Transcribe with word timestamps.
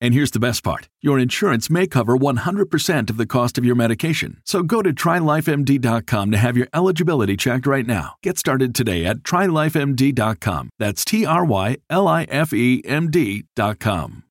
And 0.00 0.12
here's 0.12 0.30
the 0.30 0.40
best 0.40 0.62
part 0.62 0.88
your 1.00 1.18
insurance 1.18 1.70
may 1.70 1.86
cover 1.86 2.16
100% 2.16 3.10
of 3.10 3.16
the 3.16 3.26
cost 3.26 3.58
of 3.58 3.64
your 3.64 3.74
medication. 3.74 4.40
So 4.44 4.62
go 4.62 4.82
to 4.82 4.92
trylifemd.com 4.92 6.30
to 6.30 6.36
have 6.36 6.56
your 6.56 6.68
eligibility 6.74 7.36
checked 7.36 7.66
right 7.66 7.86
now. 7.86 8.14
Get 8.22 8.38
started 8.38 8.74
today 8.74 9.04
at 9.04 9.18
trylifemd.com. 9.18 10.70
That's 10.78 11.04
T 11.04 11.24
R 11.24 11.44
Y 11.44 11.76
L 11.90 12.08
I 12.08 12.24
F 12.24 12.52
E 12.52 12.82
M 12.84 13.10
D.com. 13.10 14.24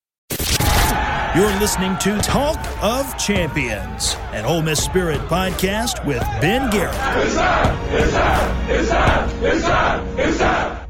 You're 1.36 1.54
listening 1.60 1.98
to 1.98 2.16
Talk 2.22 2.58
of 2.82 3.18
Champions, 3.18 4.16
an 4.32 4.46
Ole 4.46 4.62
Miss 4.62 4.82
Spirit 4.82 5.20
podcast 5.28 6.02
with 6.06 6.22
Ben 6.40 6.70
Garrett. 6.70 6.94
It's 6.94 7.34
time! 7.34 7.94
It's 7.94 8.12
time! 8.12 8.70
It's 8.70 8.88
time! 8.88 9.44
It's 9.44 9.62
time! 9.62 10.18
It's 10.18 10.38
time! 10.38 10.85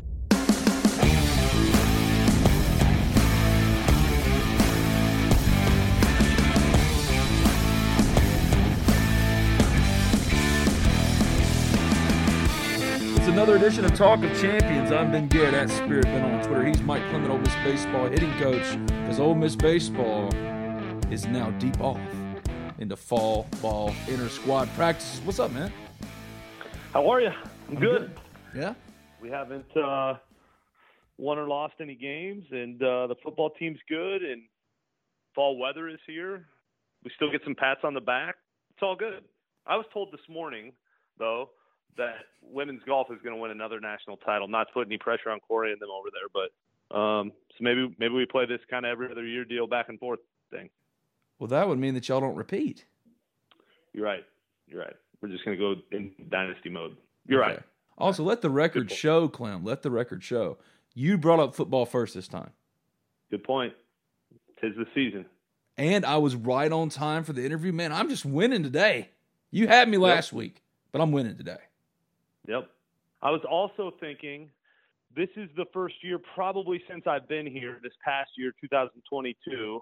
Another 13.37 13.57
edition 13.57 13.85
of 13.85 13.95
Talk 13.95 14.25
of 14.25 14.31
Champions. 14.41 14.91
I'm 14.91 15.13
Ben 15.13 15.29
Garrett 15.29 15.53
at 15.53 15.69
Spirit 15.69 16.05
Ben 16.05 16.25
on 16.25 16.43
Twitter. 16.43 16.65
He's 16.65 16.81
Mike 16.81 17.03
Clement, 17.11 17.31
Ole 17.31 17.37
Miss 17.37 17.55
Baseball 17.57 18.09
hitting 18.09 18.33
coach, 18.39 18.79
because 18.87 19.21
Ole 19.21 19.35
Miss 19.35 19.55
Baseball 19.55 20.35
is 21.13 21.27
now 21.27 21.51
deep 21.59 21.79
off 21.79 22.01
into 22.79 22.97
fall 22.97 23.47
ball 23.61 23.93
inter 24.09 24.31
squad 24.31 24.71
practices. 24.71 25.21
What's 25.21 25.39
up, 25.39 25.53
man? 25.53 25.71
How 26.95 27.11
are 27.11 27.21
you? 27.21 27.31
I'm, 27.69 27.75
good. 27.75 28.11
good. 28.55 28.59
Yeah. 28.59 28.75
We 29.21 29.29
haven't 29.29 29.77
uh, 29.77 30.15
won 31.19 31.37
or 31.37 31.47
lost 31.47 31.75
any 31.79 31.95
games, 31.95 32.47
and 32.53 32.83
uh, 32.83 33.09
the 33.09 33.17
football 33.23 33.51
team's 33.51 33.81
good, 33.87 34.23
and 34.23 34.45
fall 35.35 35.59
weather 35.59 35.91
is 35.91 36.01
here. 36.07 36.47
We 37.05 37.11
still 37.17 37.31
get 37.31 37.43
some 37.45 37.55
pats 37.55 37.81
on 37.85 37.93
the 37.93 38.01
back. 38.01 38.37
It's 38.71 38.83
all 38.83 38.97
good. 38.97 39.25
I 39.67 39.77
was 39.77 39.85
told 39.93 40.11
this 40.11 40.27
morning, 40.27 40.73
though, 41.19 41.51
that 41.97 42.15
women's 42.43 42.83
golf 42.87 43.09
is 43.11 43.19
going 43.23 43.35
to 43.35 43.41
win 43.41 43.51
another 43.51 43.81
national 43.81 44.17
title. 44.19 44.49
Not 44.49 44.69
to 44.69 44.73
put 44.73 44.87
any 44.87 44.99
pressure 44.99 45.31
on 45.31 45.41
Corey 45.41 45.73
and 45.73 45.81
them 45.81 45.91
over 45.91 46.09
there, 46.13 46.29
but 46.33 46.97
um, 46.97 47.33
so 47.51 47.57
maybe 47.61 47.95
maybe 47.99 48.15
we 48.15 48.27
play 48.27 48.47
this 48.47 48.61
kind 48.71 48.87
of 48.87 48.93
every 48.93 49.11
other 49.11 49.27
year 49.27 49.45
deal 49.45 49.67
back 49.67 49.89
and 49.89 49.99
forth 49.99 50.21
thing. 50.51 50.71
Well, 51.39 51.49
that 51.49 51.69
would 51.69 51.79
mean 51.79 51.95
that 51.95 52.09
y'all 52.09 52.21
don't 52.21 52.37
repeat. 52.37 52.85
You're 53.93 54.05
right. 54.05 54.25
You're 54.67 54.81
right. 54.81 54.97
We're 55.21 55.29
just 55.29 55.45
going 55.45 55.59
to 55.59 55.63
go 55.63 55.81
in 55.93 56.13
dynasty 56.31 56.69
mode. 56.69 56.97
You're 57.27 57.43
okay. 57.43 57.55
right. 57.55 57.63
Also, 57.99 58.23
let 58.23 58.43
the 58.43 58.51
record 58.51 58.91
show, 58.91 59.29
Clem. 59.29 59.65
Let 59.65 59.83
the 59.83 59.91
record 59.91 60.23
show. 60.23 60.59
You 60.95 61.19
brought 61.19 61.41
up 61.41 61.55
football 61.55 61.87
first 61.87 62.15
this 62.15 62.29
time. 62.29 62.51
Good 63.31 63.45
point. 63.45 63.73
Tis 64.61 64.73
the 64.77 64.87
season. 64.95 65.27
And 65.79 66.05
I 66.07 66.17
was 66.19 66.35
right 66.35 66.71
on 66.73 66.89
time 66.89 67.25
for 67.25 67.33
the 67.33 67.45
interview. 67.45 67.73
Man, 67.73 67.93
I'm 67.93 68.09
just 68.09 68.25
winning 68.25 68.63
today. 68.63 69.11
You 69.51 69.69
had 69.69 69.89
me 69.89 69.99
last 69.99 70.33
yep. 70.33 70.39
week, 70.39 70.63
but 70.93 71.01
I'm 71.01 71.13
winning 71.13 71.37
today. 71.37 71.59
Yep. 72.47 72.71
I 73.23 73.31
was 73.31 73.43
also 73.49 73.93
thinking 73.99 74.51
this 75.15 75.29
is 75.37 75.49
the 75.57 75.65
first 75.73 75.97
year, 76.03 76.19
probably 76.35 76.83
since 76.89 77.07
I've 77.07 77.29
been 77.29 77.47
here 77.47 77.79
this 77.83 77.93
past 78.05 78.31
year, 78.37 78.53
2022, 78.61 79.81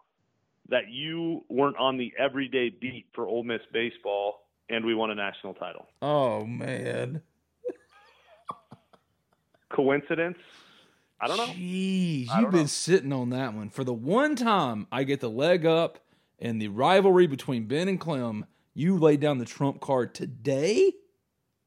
that 0.69 0.89
you 0.89 1.45
weren't 1.49 1.77
on 1.77 1.99
the 1.99 2.13
everyday 2.19 2.71
beat 2.71 3.07
for 3.15 3.27
Ole 3.27 3.43
Miss 3.43 3.61
baseball 3.73 4.47
and 4.71 4.85
we 4.85 4.95
won 4.95 5.11
a 5.11 5.15
national 5.15 5.55
title. 5.55 5.87
Oh, 6.01 6.45
man. 6.47 7.21
Coincidence? 9.71 10.39
I 11.21 11.27
don't 11.27 11.37
know. 11.37 11.47
Jeez, 11.47 12.27
you've 12.39 12.51
been 12.51 12.61
know. 12.61 12.67
sitting 12.67 13.13
on 13.13 13.31
that 13.31 13.55
one. 13.55 13.71
For 13.71 13.85
the 13.85 13.93
one 13.93 14.37
time 14.37 14.87
I 14.91 15.05
get 15.05 15.21
the 15.21 15.31
leg 15.31 15.67
up 15.67 15.99
and 16.39 16.61
the 16.61 16.69
rivalry 16.69 17.27
between 17.27 17.67
Ben 17.67 17.89
and 17.89 18.01
Clem, 18.01 18.47
you 18.73 18.99
laid 18.99 19.21
down 19.21 19.39
the 19.39 19.45
trump 19.45 19.81
card 19.81 20.15
today? 20.15 20.93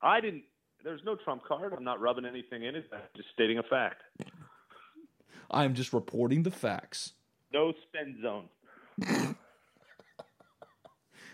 I 0.01 0.21
didn't 0.21 0.43
there's 0.87 1.03
no 1.03 1.15
trump 1.15 1.43
card. 1.43 1.73
I'm 1.73 1.83
not 1.83 1.99
rubbing 1.99 2.23
anything 2.23 2.63
in 2.63 2.73
it. 2.75 2.85
I'm 2.93 3.01
just 3.15 3.27
stating 3.33 3.57
a 3.57 3.63
fact. 3.63 4.03
I 5.51 5.65
am 5.65 5.73
just 5.73 5.91
reporting 5.91 6.43
the 6.43 6.51
facts. 6.51 7.11
No 7.51 7.73
spend 7.89 8.21
zone. 8.21 8.47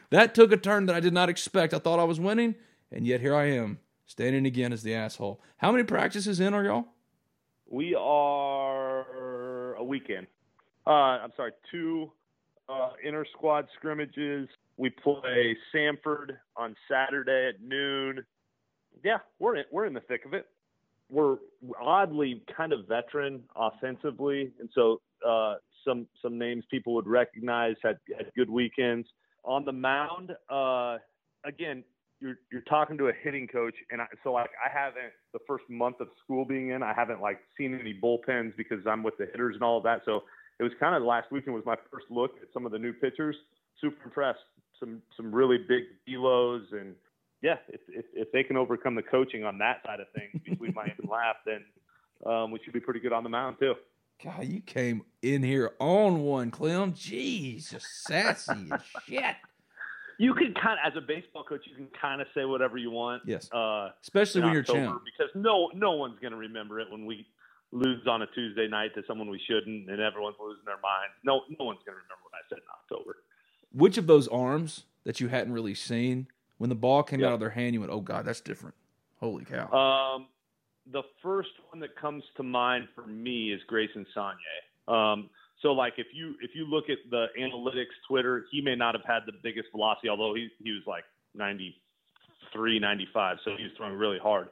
that 0.09 0.33
took 0.33 0.51
a 0.51 0.57
turn 0.57 0.87
that 0.87 0.95
I 0.95 0.99
did 0.99 1.13
not 1.13 1.29
expect. 1.29 1.75
I 1.75 1.77
thought 1.77 1.99
I 1.99 2.03
was 2.03 2.19
winning, 2.19 2.55
and 2.91 3.05
yet 3.05 3.21
here 3.21 3.35
I 3.35 3.51
am, 3.51 3.77
standing 4.07 4.47
again 4.47 4.73
as 4.73 4.81
the 4.81 4.95
asshole. 4.95 5.39
How 5.57 5.71
many 5.71 5.83
practices 5.83 6.39
in 6.39 6.55
are 6.55 6.63
y'all? 6.63 6.85
We 7.69 7.93
are 7.93 9.75
a 9.75 9.83
weekend. 9.83 10.25
Uh, 10.87 11.19
I'm 11.21 11.31
sorry, 11.37 11.51
two 11.71 12.11
uh, 12.67 12.93
inter 13.03 13.25
squad 13.37 13.67
scrimmages. 13.77 14.49
We 14.77 14.89
play 14.89 15.55
Samford 15.73 16.37
on 16.57 16.75
Saturday 16.89 17.49
at 17.49 17.61
noon 17.61 18.25
yeah, 19.03 19.17
we're 19.39 19.57
in, 19.57 19.63
we're 19.71 19.85
in 19.85 19.93
the 19.93 20.01
thick 20.01 20.25
of 20.25 20.33
it. 20.33 20.47
We're 21.09 21.37
oddly 21.81 22.43
kind 22.55 22.73
of 22.73 22.87
veteran 22.87 23.43
offensively, 23.55 24.51
and 24.59 24.69
so 24.73 25.01
uh, 25.27 25.55
some 25.85 26.07
some 26.21 26.37
names 26.37 26.63
people 26.71 26.93
would 26.95 27.07
recognize 27.07 27.75
had 27.83 27.97
had 28.17 28.31
good 28.35 28.49
weekends 28.49 29.07
on 29.43 29.65
the 29.65 29.71
mound. 29.71 30.31
Uh, 30.49 30.97
again, 31.45 31.83
you're 32.19 32.37
you're 32.51 32.61
talking 32.61 32.97
to 32.97 33.09
a 33.09 33.13
hitting 33.21 33.47
coach, 33.47 33.75
and 33.91 34.01
I, 34.01 34.05
so 34.23 34.31
like 34.31 34.49
I 34.63 34.75
haven't 34.75 35.13
the 35.33 35.39
first 35.47 35.65
month 35.69 35.99
of 35.99 36.07
school 36.23 36.45
being 36.45 36.69
in, 36.69 36.81
I 36.81 36.93
haven't 36.93 37.21
like 37.21 37.39
seen 37.57 37.77
any 37.79 37.93
bullpens 37.93 38.55
because 38.57 38.79
I'm 38.87 39.03
with 39.03 39.17
the 39.17 39.25
hitters 39.25 39.55
and 39.55 39.63
all 39.63 39.77
of 39.77 39.83
that. 39.83 40.01
So 40.05 40.23
it 40.59 40.63
was 40.63 40.71
kind 40.79 40.95
of 40.95 41.03
last 41.03 41.31
weekend 41.31 41.53
was 41.53 41.65
my 41.65 41.75
first 41.91 42.05
look 42.09 42.31
at 42.41 42.47
some 42.53 42.65
of 42.65 42.71
the 42.71 42.79
new 42.79 42.93
pitchers. 42.93 43.35
Super 43.81 44.05
impressed. 44.05 44.39
Some 44.79 45.01
some 45.17 45.33
really 45.33 45.57
big 45.57 45.83
delos 46.07 46.63
and 46.71 46.95
yeah, 47.43 47.57
if, 47.67 47.81
if, 47.89 48.05
if 48.13 48.31
they 48.31 48.41
can 48.41 48.55
overcome 48.55 48.95
the 48.95 49.03
coaching 49.03 49.43
on 49.43 49.57
that 49.57 49.81
side 49.85 49.99
of 49.99 50.07
things 50.15 50.41
between 50.43 50.73
Mike 50.73 50.95
and 50.97 51.09
Laugh, 51.11 51.35
then 51.45 51.63
um, 52.25 52.51
we 52.51 52.59
should 52.63 52.73
be 52.73 52.79
pretty 52.79 53.01
good 53.01 53.11
on 53.11 53.23
the 53.23 53.29
mound 53.29 53.57
too. 53.59 53.75
God, 54.23 54.45
you 54.45 54.61
came 54.61 55.03
in 55.21 55.43
here 55.43 55.73
on 55.79 56.21
one, 56.23 56.51
Clem. 56.51 56.93
Jeez, 56.93 57.71
just 57.71 58.03
sassy 58.05 58.69
as 58.71 58.81
shit. 59.05 59.35
You 60.17 60.33
can 60.33 60.53
kind 60.53 60.79
of, 60.83 60.91
as 60.91 60.97
a 60.97 61.01
baseball 61.01 61.43
coach, 61.43 61.61
you 61.65 61.75
can 61.75 61.87
kind 61.99 62.21
of 62.21 62.27
say 62.33 62.45
whatever 62.45 62.77
you 62.77 62.91
want. 62.91 63.23
Yes. 63.25 63.51
Uh, 63.51 63.89
Especially 64.01 64.41
when 64.41 64.53
you're 64.53 64.63
champ. 64.63 65.01
Because 65.03 65.33
no, 65.35 65.69
no 65.73 65.91
one's 65.91 66.19
going 66.21 66.31
to 66.31 66.37
remember 66.37 66.79
it 66.79 66.89
when 66.89 67.05
we 67.05 67.25
lose 67.73 68.07
on 68.07 68.21
a 68.21 68.27
Tuesday 68.27 68.67
night 68.69 68.93
to 68.95 69.01
someone 69.05 69.29
we 69.29 69.41
shouldn't, 69.45 69.89
and 69.89 69.99
everyone's 69.99 70.37
losing 70.39 70.63
their 70.65 70.75
mind. 70.75 71.09
No, 71.25 71.41
no 71.59 71.65
one's 71.65 71.79
going 71.85 71.97
to 71.97 72.03
remember 72.03 72.23
what 72.23 72.33
I 72.35 72.47
said 72.47 72.59
in 72.59 72.93
October. 72.93 73.17
Which 73.73 73.97
of 73.97 74.07
those 74.07 74.29
arms 74.29 74.85
that 75.03 75.19
you 75.19 75.27
hadn't 75.27 75.51
really 75.51 75.75
seen 75.75 76.27
when 76.57 76.69
the 76.69 76.75
ball 76.75 77.03
came 77.03 77.19
yep. 77.19 77.29
out 77.29 77.33
of 77.33 77.39
their 77.39 77.49
hand, 77.49 77.73
you 77.73 77.79
went, 77.79 77.91
"Oh 77.91 78.01
God, 78.01 78.25
that's 78.25 78.41
different." 78.41 78.75
Holy 79.19 79.45
cow! 79.45 79.71
Um, 79.71 80.27
the 80.91 81.03
first 81.21 81.51
one 81.71 81.79
that 81.79 81.95
comes 81.95 82.23
to 82.37 82.43
mind 82.43 82.87
for 82.93 83.05
me 83.07 83.51
is 83.53 83.61
Grayson 83.67 84.05
Saunier. 84.15 84.93
Um, 84.93 85.29
So 85.61 85.71
like 85.71 85.93
if 85.97 86.07
you 86.13 86.35
if 86.41 86.51
you 86.53 86.65
look 86.65 86.89
at 86.89 86.97
the 87.09 87.27
analytics 87.39 87.95
Twitter, 88.07 88.45
he 88.51 88.61
may 88.61 88.75
not 88.75 88.95
have 88.95 89.05
had 89.05 89.21
the 89.25 89.33
biggest 89.41 89.69
velocity, 89.71 90.09
although 90.09 90.33
he 90.35 90.49
he 90.61 90.71
was 90.71 90.83
like 90.85 91.05
93, 91.35 92.79
95, 92.79 93.37
so 93.43 93.51
he 93.57 93.63
was 93.63 93.71
throwing 93.77 93.93
really 93.93 94.19
hard. 94.19 94.49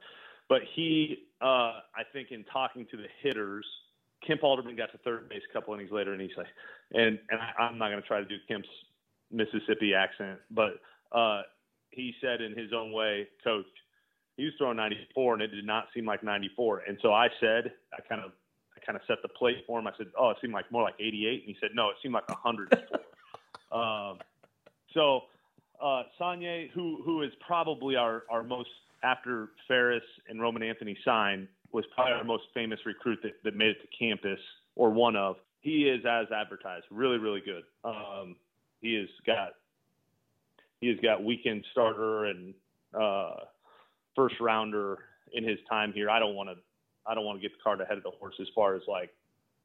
But 0.47 0.61
he, 0.75 1.27
uh, 1.41 1.79
I 1.95 2.03
think, 2.11 2.31
in 2.31 2.43
talking 2.45 2.85
to 2.91 2.97
the 2.97 3.07
hitters, 3.21 3.65
Kemp 4.25 4.43
Alderman 4.43 4.75
got 4.75 4.91
to 4.91 4.97
third 4.99 5.29
base 5.29 5.41
a 5.49 5.53
couple 5.53 5.73
innings 5.73 5.91
later, 5.91 6.13
and 6.13 6.21
he's 6.21 6.35
like, 6.37 6.47
and 6.93 7.19
and 7.29 7.39
I, 7.41 7.63
I'm 7.63 7.77
not 7.77 7.89
going 7.89 8.01
to 8.01 8.07
try 8.07 8.19
to 8.19 8.25
do 8.25 8.35
Kemp's 8.47 8.69
Mississippi 9.31 9.93
accent, 9.93 10.39
but 10.49 10.79
uh, 11.11 11.41
he 11.91 12.13
said 12.21 12.41
in 12.41 12.57
his 12.57 12.71
own 12.73 12.91
way, 12.91 13.27
Coach, 13.43 13.65
he 14.37 14.45
was 14.45 14.53
throwing 14.57 14.77
94, 14.77 15.33
and 15.35 15.43
it 15.43 15.47
did 15.47 15.65
not 15.65 15.87
seem 15.93 16.05
like 16.05 16.23
94. 16.23 16.83
And 16.87 16.97
so 17.01 17.13
I 17.13 17.27
said, 17.39 17.73
I 17.93 18.01
kind 18.07 18.23
of 18.23 18.31
I 18.75 18.85
kind 18.85 18.95
of 18.95 19.01
set 19.07 19.17
the 19.21 19.29
plate 19.29 19.63
for 19.67 19.79
him. 19.79 19.87
I 19.87 19.91
said, 19.97 20.07
"Oh, 20.17 20.29
it 20.31 20.37
seemed 20.41 20.53
like 20.53 20.71
more 20.71 20.83
like 20.83 20.95
88," 20.99 21.43
and 21.45 21.55
he 21.55 21.57
said, 21.59 21.71
"No, 21.75 21.89
it 21.89 21.97
seemed 22.01 22.13
like 22.13 22.27
100." 22.27 22.73
um, 23.71 24.17
so 24.93 25.21
uh, 25.81 26.03
Saunier, 26.19 26.69
who 26.71 27.01
who 27.03 27.21
is 27.21 27.31
probably 27.45 27.95
our 27.95 28.23
our 28.29 28.43
most 28.43 28.69
after 29.03 29.49
Ferris 29.67 30.03
and 30.29 30.41
Roman 30.41 30.63
Anthony 30.63 30.97
signed, 31.03 31.47
was 31.71 31.85
probably 31.93 32.13
our 32.13 32.23
most 32.23 32.43
famous 32.53 32.79
recruit 32.85 33.19
that, 33.23 33.33
that 33.43 33.55
made 33.55 33.69
it 33.69 33.81
to 33.81 33.87
campus 33.97 34.39
or 34.75 34.89
one 34.89 35.15
of. 35.15 35.37
He 35.59 35.83
is 35.89 36.03
as 36.05 36.27
advertised, 36.31 36.85
really 36.89 37.17
really 37.17 37.41
good. 37.41 37.63
Um, 37.83 38.35
he 38.81 38.95
has 38.95 39.09
got 39.25 39.53
he 40.81 40.87
has 40.89 40.97
got 41.01 41.23
weekend 41.23 41.63
starter 41.71 42.25
and 42.25 42.53
uh, 42.99 43.35
first 44.15 44.35
rounder 44.41 44.97
in 45.33 45.47
his 45.47 45.59
time 45.69 45.93
here. 45.93 46.09
I 46.09 46.19
don't 46.19 46.35
want 46.35 46.49
to 46.49 46.55
I 47.07 47.15
don't 47.15 47.25
want 47.25 47.41
to 47.41 47.41
get 47.41 47.55
the 47.55 47.63
cart 47.63 47.81
ahead 47.81 47.97
of 47.97 48.03
the 48.03 48.11
horse 48.11 48.35
as 48.39 48.47
far 48.53 48.75
as 48.75 48.81
like, 48.87 49.09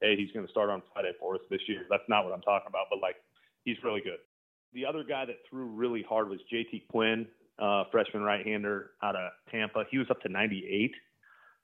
hey, 0.01 0.15
he's 0.15 0.31
going 0.31 0.45
to 0.45 0.51
start 0.51 0.69
on 0.69 0.81
Friday 0.93 1.11
for 1.19 1.35
us 1.35 1.41
this 1.49 1.59
year. 1.67 1.85
That's 1.89 2.07
not 2.07 2.23
what 2.23 2.33
I'm 2.33 2.41
talking 2.41 2.67
about. 2.67 2.85
But 2.89 2.99
like, 2.99 3.17
he's 3.63 3.77
really 3.83 4.01
good. 4.01 4.17
The 4.73 4.85
other 4.85 5.03
guy 5.03 5.25
that 5.25 5.37
threw 5.49 5.65
really 5.65 6.03
hard 6.07 6.29
was 6.29 6.39
JT 6.51 6.87
Quinn, 6.89 7.27
uh, 7.59 7.83
freshman 7.91 8.23
right-hander 8.23 8.91
out 9.03 9.15
of 9.15 9.31
Tampa. 9.51 9.83
He 9.91 9.97
was 9.97 10.07
up 10.09 10.19
to 10.21 10.29
98. 10.29 10.91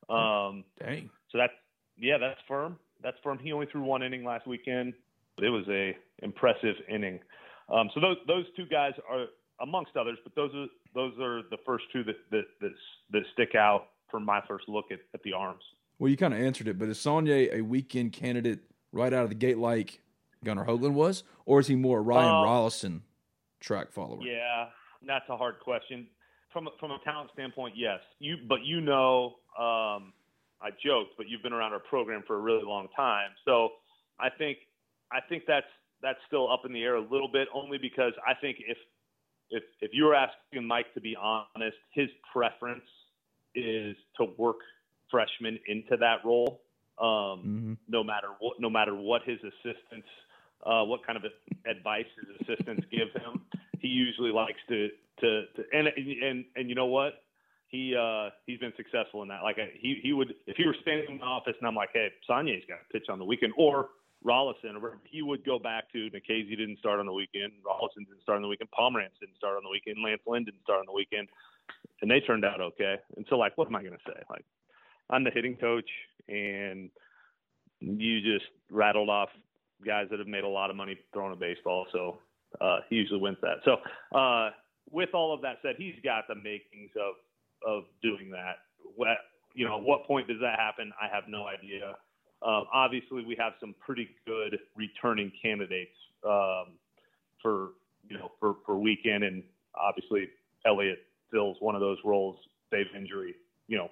Um, 0.09 0.63
Dang. 0.79 1.09
So 1.31 1.37
that's 1.37 1.53
yeah, 1.97 2.17
that's 2.17 2.39
firm. 2.47 2.77
That's 3.01 3.17
firm. 3.23 3.39
He 3.39 3.51
only 3.51 3.67
threw 3.71 3.83
one 3.83 4.03
inning 4.03 4.23
last 4.23 4.47
weekend. 4.47 4.93
It 5.39 5.49
was 5.49 5.65
a 5.69 5.95
impressive 6.23 6.75
inning. 6.89 7.19
Um, 7.73 7.89
so 7.93 7.99
those 7.99 8.17
those 8.27 8.45
two 8.55 8.65
guys 8.65 8.93
are 9.09 9.25
amongst 9.61 9.95
others, 9.95 10.17
but 10.23 10.35
those 10.35 10.51
are 10.55 10.67
those 10.93 11.13
are 11.19 11.41
the 11.49 11.57
first 11.65 11.85
two 11.91 12.03
that 12.03 12.17
that 12.31 12.45
that, 12.61 12.71
that 13.11 13.23
stick 13.33 13.55
out 13.55 13.89
from 14.09 14.25
my 14.25 14.41
first 14.47 14.67
look 14.67 14.85
at, 14.91 14.99
at 15.13 15.23
the 15.23 15.33
arms. 15.33 15.63
Well, 15.99 16.09
you 16.09 16.17
kind 16.17 16.33
of 16.33 16.39
answered 16.39 16.67
it, 16.67 16.77
but 16.77 16.89
is 16.89 16.97
Saunier 16.97 17.53
a 17.53 17.61
weekend 17.61 18.13
candidate 18.13 18.59
right 18.91 19.13
out 19.13 19.23
of 19.23 19.29
the 19.29 19.35
gate 19.35 19.57
like 19.57 20.01
Gunnar 20.43 20.65
Hoglund 20.65 20.93
was, 20.93 21.23
or 21.45 21.59
is 21.59 21.67
he 21.67 21.75
more 21.75 21.99
a 21.99 22.01
Ryan 22.01 22.29
uh, 22.29 22.43
Rollison 22.43 23.01
track 23.59 23.91
follower? 23.91 24.19
Yeah, 24.21 24.67
that's 25.05 25.25
a 25.29 25.37
hard 25.37 25.59
question. 25.59 26.07
From 26.51 26.67
a, 26.67 26.71
from 26.79 26.91
a 26.91 26.99
talent 27.03 27.31
standpoint, 27.33 27.73
yes. 27.75 27.99
You, 28.19 28.37
but 28.47 28.63
you 28.63 28.79
know, 28.79 29.35
um, 29.57 30.13
I 30.61 30.69
joked, 30.85 31.11
but 31.17 31.27
you've 31.27 31.41
been 31.41 31.53
around 31.53 31.73
our 31.73 31.79
program 31.79 32.23
for 32.27 32.35
a 32.35 32.39
really 32.39 32.63
long 32.63 32.87
time, 32.95 33.31
so 33.45 33.69
I 34.19 34.29
think 34.29 34.57
I 35.11 35.19
think 35.27 35.43
that's 35.47 35.67
that's 36.01 36.19
still 36.27 36.51
up 36.51 36.65
in 36.65 36.73
the 36.73 36.83
air 36.83 36.95
a 36.95 37.01
little 37.01 37.29
bit, 37.31 37.47
only 37.53 37.77
because 37.77 38.13
I 38.27 38.33
think 38.33 38.57
if 38.67 38.77
if 39.53 39.63
if 39.81 39.91
you 39.93 40.05
were 40.05 40.15
asking 40.15 40.67
Mike 40.67 40.93
to 40.95 41.01
be 41.01 41.15
honest, 41.15 41.77
his 41.93 42.09
preference 42.31 42.83
is 43.55 43.95
to 44.17 44.25
work 44.37 44.57
freshmen 45.09 45.59
into 45.67 45.95
that 45.97 46.25
role. 46.25 46.61
Um, 46.99 47.07
mm-hmm. 47.07 47.73
No 47.87 48.03
matter 48.03 48.29
what, 48.39 48.59
no 48.59 48.69
matter 48.69 48.95
what 48.95 49.21
his 49.23 49.39
assistants, 49.39 50.07
uh, 50.65 50.83
what 50.83 51.05
kind 51.05 51.17
of 51.17 51.23
advice 51.65 52.05
his 52.19 52.29
assistants 52.41 52.85
give 52.91 53.09
him, 53.21 53.41
he 53.79 53.87
usually 53.87 54.31
likes 54.31 54.59
to, 54.69 54.89
to, 55.21 55.43
to 55.55 55.63
and 55.71 55.87
and 55.87 56.45
and 56.55 56.69
you 56.69 56.75
know 56.75 56.85
what? 56.85 57.23
He 57.67 57.95
uh, 57.95 58.29
he's 58.45 58.59
been 58.59 58.73
successful 58.77 59.21
in 59.23 59.27
that. 59.29 59.41
Like 59.43 59.57
he 59.79 59.99
he 60.01 60.13
would 60.13 60.33
if 60.45 60.57
he 60.57 60.65
were 60.65 60.75
standing 60.81 61.05
in 61.09 61.17
the 61.19 61.23
office 61.23 61.55
and 61.59 61.67
I'm 61.67 61.75
like, 61.75 61.89
hey, 61.93 62.09
Saunier's 62.27 62.63
got 62.67 62.77
to 62.77 62.99
pitch 62.99 63.09
on 63.09 63.19
the 63.19 63.25
weekend, 63.25 63.53
or 63.57 63.89
Rollison, 64.25 64.79
he 65.03 65.21
would 65.21 65.45
go 65.45 65.59
back 65.59 65.91
to 65.91 66.09
Nikhazy 66.09 66.57
didn't 66.57 66.79
start 66.79 66.99
on 66.99 67.05
the 67.05 67.13
weekend, 67.13 67.51
Rollison 67.65 68.05
didn't 68.07 68.21
start 68.21 68.37
on 68.37 68.41
the 68.41 68.47
weekend, 68.47 68.69
Pomeranz 68.71 69.19
didn't 69.19 69.37
start 69.37 69.57
on 69.57 69.63
the 69.63 69.69
weekend, 69.69 69.97
Lance 70.03 70.21
Lynn 70.25 70.45
didn't 70.45 70.63
start 70.63 70.79
on 70.79 70.85
the 70.85 70.93
weekend 70.93 71.27
and 72.01 72.11
they 72.11 72.19
turned 72.19 72.45
out 72.45 72.61
okay. 72.61 72.95
And 73.15 73.25
so, 73.29 73.37
like, 73.37 73.57
what 73.57 73.67
am 73.67 73.75
I 73.75 73.81
going 73.81 73.93
to 73.93 73.99
say? 74.05 74.19
Like, 74.29 74.45
I'm 75.09 75.23
the 75.23 75.31
hitting 75.31 75.55
coach, 75.55 75.89
and 76.27 76.89
you 77.79 78.21
just 78.21 78.45
rattled 78.69 79.09
off 79.09 79.29
guys 79.85 80.07
that 80.11 80.19
have 80.19 80.27
made 80.27 80.43
a 80.43 80.49
lot 80.49 80.69
of 80.69 80.75
money 80.75 80.97
throwing 81.13 81.33
a 81.33 81.35
baseball. 81.35 81.85
So 81.91 82.19
uh, 82.61 82.79
he 82.89 82.97
usually 82.97 83.19
wins 83.19 83.37
that. 83.41 83.57
So 83.65 83.77
uh, 84.17 84.51
with 84.91 85.09
all 85.13 85.33
of 85.33 85.41
that 85.41 85.57
said, 85.61 85.75
he's 85.77 85.95
got 86.03 86.25
the 86.27 86.35
makings 86.35 86.91
of 86.95 87.15
of 87.65 87.83
doing 88.01 88.29
that. 88.31 88.57
What 88.95 89.17
you 89.53 89.65
know, 89.65 89.77
at 89.77 89.83
what 89.83 90.05
point 90.05 90.27
does 90.27 90.39
that 90.41 90.59
happen? 90.59 90.91
I 91.01 91.13
have 91.13 91.25
no 91.27 91.47
idea. 91.47 91.95
Um, 92.45 92.65
obviously, 92.73 93.23
we 93.23 93.35
have 93.39 93.53
some 93.59 93.73
pretty 93.79 94.09
good 94.25 94.59
returning 94.75 95.31
candidates 95.41 95.95
um, 96.25 96.73
for 97.41 97.69
you 98.09 98.17
know 98.17 98.31
for 98.39 98.55
for 98.65 98.77
weekend, 98.77 99.23
and 99.23 99.43
obviously 99.75 100.27
Elliott 100.65 100.99
fills 101.31 101.57
one 101.59 101.75
of 101.75 101.81
those 101.81 101.97
roles, 102.03 102.37
save 102.71 102.87
injury, 102.95 103.35
you 103.67 103.77
know, 103.77 103.89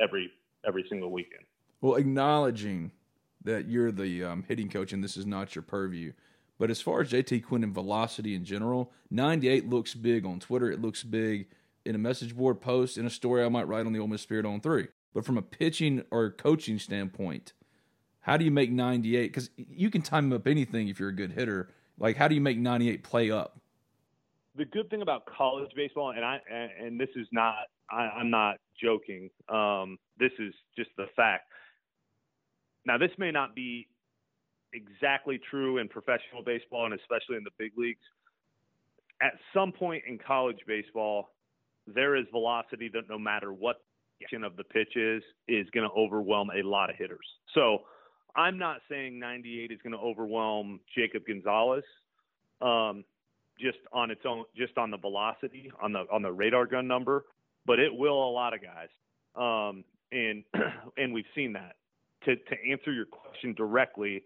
every 0.00 0.30
every 0.66 0.84
single 0.88 1.10
weekend. 1.10 1.44
Well, 1.80 1.96
acknowledging 1.96 2.92
that 3.44 3.68
you're 3.68 3.92
the 3.92 4.24
um, 4.24 4.44
hitting 4.48 4.70
coach 4.70 4.92
and 4.92 5.04
this 5.04 5.18
is 5.18 5.26
not 5.26 5.54
your 5.54 5.62
purview, 5.62 6.12
but 6.58 6.70
as 6.70 6.80
far 6.80 7.02
as 7.02 7.10
JT 7.10 7.44
Quinn 7.44 7.62
and 7.62 7.74
velocity 7.74 8.34
in 8.34 8.44
general, 8.44 8.90
98 9.10 9.68
looks 9.68 9.94
big 9.94 10.24
on 10.24 10.40
Twitter. 10.40 10.70
It 10.70 10.80
looks 10.80 11.02
big 11.02 11.48
in 11.84 11.94
a 11.94 11.98
message 11.98 12.34
board 12.34 12.60
post, 12.60 12.96
in 12.96 13.04
a 13.04 13.10
story 13.10 13.44
I 13.44 13.48
might 13.50 13.68
write 13.68 13.84
on 13.84 13.92
the 13.92 13.98
Ole 13.98 14.08
Miss 14.08 14.22
Spirit 14.22 14.46
on 14.46 14.60
three. 14.60 14.88
But 15.12 15.26
from 15.26 15.36
a 15.36 15.42
pitching 15.42 16.02
or 16.10 16.30
coaching 16.30 16.78
standpoint, 16.78 17.52
how 18.24 18.36
do 18.36 18.44
you 18.44 18.50
make 18.50 18.70
98? 18.70 19.28
Because 19.28 19.50
you 19.56 19.90
can 19.90 20.02
time 20.02 20.32
up 20.32 20.46
anything 20.46 20.88
if 20.88 21.00
you're 21.00 21.08
a 21.08 21.14
good 21.14 21.32
hitter. 21.32 21.70
Like, 21.98 22.16
how 22.16 22.28
do 22.28 22.34
you 22.34 22.40
make 22.40 22.58
98 22.58 23.02
play 23.02 23.30
up? 23.30 23.58
the 24.56 24.64
good 24.64 24.88
thing 24.90 25.02
about 25.02 25.26
college 25.26 25.70
baseball, 25.74 26.10
and 26.10 26.24
I 26.24 26.38
and, 26.48 26.98
this 26.98 27.08
is 27.16 27.26
not 27.32 27.54
I, 27.90 28.20
am 28.20 28.30
not 28.30 28.56
joking. 28.80 29.30
Um, 29.48 29.98
this 30.18 30.32
is 30.38 30.54
just 30.76 30.90
the 30.96 31.06
fact. 31.16 31.44
Now, 32.86 32.98
this 32.98 33.10
may 33.18 33.30
not 33.30 33.54
be 33.54 33.88
exactly 34.72 35.40
true 35.50 35.78
in 35.78 35.88
professional 35.88 36.42
baseball, 36.44 36.84
and 36.84 36.94
especially 36.94 37.36
in 37.36 37.44
the 37.44 37.50
big 37.58 37.72
leagues. 37.76 38.00
At 39.22 39.32
some 39.54 39.72
point 39.72 40.04
in 40.06 40.18
college 40.18 40.58
baseball, 40.66 41.30
there 41.86 42.16
is 42.16 42.26
velocity 42.30 42.90
that 42.92 43.08
no 43.08 43.18
matter 43.18 43.52
what 43.52 43.76
of 44.42 44.56
the 44.56 44.64
pitch 44.64 44.96
is, 44.96 45.22
is 45.48 45.68
going 45.74 45.86
to 45.86 45.94
overwhelm 45.94 46.48
a 46.50 46.66
lot 46.66 46.88
of 46.88 46.96
hitters. 46.96 47.26
So 47.54 47.80
I'm 48.36 48.58
not 48.58 48.78
saying 48.88 49.18
98 49.18 49.70
is 49.70 49.78
going 49.82 49.92
to 49.92 49.98
overwhelm 49.98 50.80
Jacob 50.96 51.24
Gonzalez. 51.26 51.84
Um, 52.60 53.04
just 53.58 53.78
on 53.92 54.10
its 54.10 54.22
own, 54.26 54.44
just 54.56 54.76
on 54.78 54.90
the 54.90 54.96
velocity, 54.96 55.70
on 55.80 55.92
the 55.92 56.04
on 56.10 56.22
the 56.22 56.32
radar 56.32 56.66
gun 56.66 56.88
number, 56.88 57.24
but 57.66 57.78
it 57.78 57.94
will 57.94 58.28
a 58.28 58.30
lot 58.30 58.52
of 58.52 58.60
guys, 58.60 58.88
um, 59.36 59.84
and 60.12 60.44
and 60.96 61.12
we've 61.12 61.24
seen 61.34 61.52
that. 61.52 61.76
To 62.24 62.36
to 62.36 62.70
answer 62.70 62.92
your 62.92 63.06
question 63.06 63.54
directly, 63.54 64.22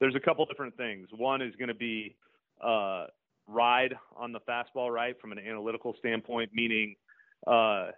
there's 0.00 0.14
a 0.14 0.20
couple 0.20 0.44
different 0.46 0.76
things. 0.76 1.08
One 1.16 1.40
is 1.40 1.54
going 1.56 1.68
to 1.68 1.74
be 1.74 2.16
uh, 2.62 3.06
ride 3.46 3.94
on 4.16 4.32
the 4.32 4.40
fastball, 4.40 4.92
right, 4.92 5.18
from 5.20 5.32
an 5.32 5.38
analytical 5.38 5.94
standpoint, 5.98 6.50
meaning 6.52 6.96
uh, 7.46 7.90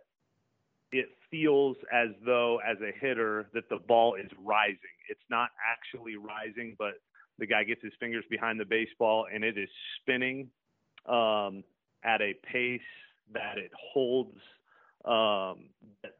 it 0.92 1.08
feels 1.30 1.76
as 1.92 2.08
though, 2.24 2.58
as 2.66 2.78
a 2.80 2.92
hitter, 2.98 3.48
that 3.54 3.68
the 3.68 3.78
ball 3.86 4.14
is 4.14 4.30
rising. 4.42 4.78
It's 5.08 5.20
not 5.30 5.50
actually 5.70 6.16
rising, 6.16 6.76
but 6.78 6.94
the 7.38 7.46
guy 7.46 7.64
gets 7.64 7.82
his 7.82 7.92
fingers 8.00 8.24
behind 8.30 8.58
the 8.58 8.64
baseball 8.64 9.26
and 9.32 9.44
it 9.44 9.56
is 9.56 9.68
spinning 10.00 10.48
um, 11.06 11.62
at 12.04 12.20
a 12.20 12.34
pace 12.50 12.80
that 13.32 13.58
it 13.58 13.70
holds, 13.92 14.36
um, 15.04 15.68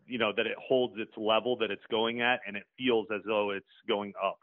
you 0.06 0.18
know, 0.18 0.32
that 0.36 0.46
it 0.46 0.56
holds 0.58 0.94
its 0.98 1.12
level 1.16 1.56
that 1.56 1.70
it's 1.70 1.82
going 1.90 2.20
at, 2.20 2.40
and 2.46 2.56
it 2.56 2.64
feels 2.76 3.06
as 3.14 3.22
though 3.26 3.50
it's 3.50 3.66
going 3.86 4.12
up, 4.22 4.38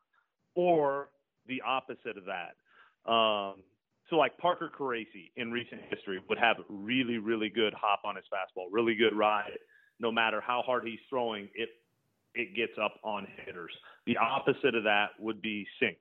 or 0.55 1.09
the 1.47 1.61
opposite 1.65 2.17
of 2.17 2.25
that. 2.25 2.55
Um, 3.11 3.61
so, 4.09 4.17
like 4.17 4.37
Parker 4.37 4.71
Caracci 4.77 5.31
in 5.35 5.51
recent 5.51 5.81
history 5.89 6.21
would 6.29 6.37
have 6.37 6.57
really, 6.69 7.17
really 7.17 7.49
good 7.49 7.73
hop 7.73 8.01
on 8.05 8.15
his 8.15 8.25
fastball, 8.25 8.65
really 8.71 8.95
good 8.95 9.15
ride. 9.15 9.57
No 9.99 10.11
matter 10.11 10.41
how 10.41 10.61
hard 10.65 10.85
he's 10.85 10.99
throwing, 11.09 11.49
it 11.55 11.69
it 12.33 12.55
gets 12.55 12.73
up 12.81 12.99
on 13.03 13.27
hitters. 13.45 13.71
The 14.05 14.17
opposite 14.17 14.75
of 14.75 14.83
that 14.83 15.11
would 15.19 15.41
be 15.41 15.65
sink, 15.79 15.97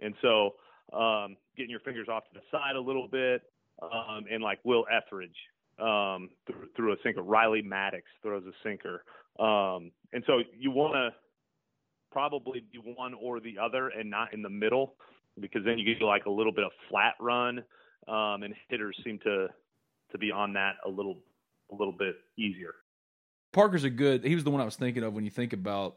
and 0.00 0.14
so 0.22 0.54
um, 0.92 1.36
getting 1.56 1.70
your 1.70 1.80
fingers 1.80 2.08
off 2.08 2.24
to 2.24 2.34
the 2.34 2.40
side 2.50 2.76
a 2.76 2.80
little 2.80 3.08
bit, 3.08 3.42
um, 3.82 4.24
and 4.30 4.42
like 4.42 4.60
Will 4.64 4.84
Ethridge 4.90 5.36
um, 5.80 6.30
through, 6.46 6.68
through 6.76 6.92
a 6.92 6.96
sinker. 7.02 7.22
Riley 7.22 7.62
Maddox 7.62 8.04
throws 8.22 8.44
a 8.46 8.52
sinker, 8.62 9.04
um, 9.40 9.90
and 10.12 10.22
so 10.26 10.40
you 10.56 10.70
want 10.70 10.94
to 10.94 11.10
probably 12.12 12.64
be 12.72 12.78
one 12.78 13.14
or 13.14 13.40
the 13.40 13.58
other 13.58 13.88
and 13.88 14.08
not 14.08 14.32
in 14.32 14.42
the 14.42 14.48
middle. 14.48 14.94
because 15.40 15.62
then 15.64 15.78
you 15.78 15.84
get 15.84 16.04
like 16.04 16.26
a 16.26 16.30
little 16.30 16.52
bit 16.52 16.64
of 16.64 16.70
flat 16.88 17.14
run, 17.20 17.58
um, 18.08 18.42
and 18.44 18.54
hitters 18.68 18.96
seem 19.04 19.18
to 19.24 19.48
to 20.12 20.18
be 20.18 20.30
on 20.30 20.52
that 20.52 20.74
a 20.86 20.88
little 20.88 21.18
a 21.72 21.74
little 21.74 21.92
bit 21.92 22.14
easier. 22.36 22.74
Parker's 23.54 23.84
a 23.84 23.90
good. 23.90 24.24
He 24.24 24.34
was 24.34 24.44
the 24.44 24.50
one 24.50 24.60
I 24.60 24.64
was 24.64 24.76
thinking 24.76 25.02
of 25.02 25.14
when 25.14 25.24
you 25.24 25.30
think 25.30 25.54
about 25.54 25.96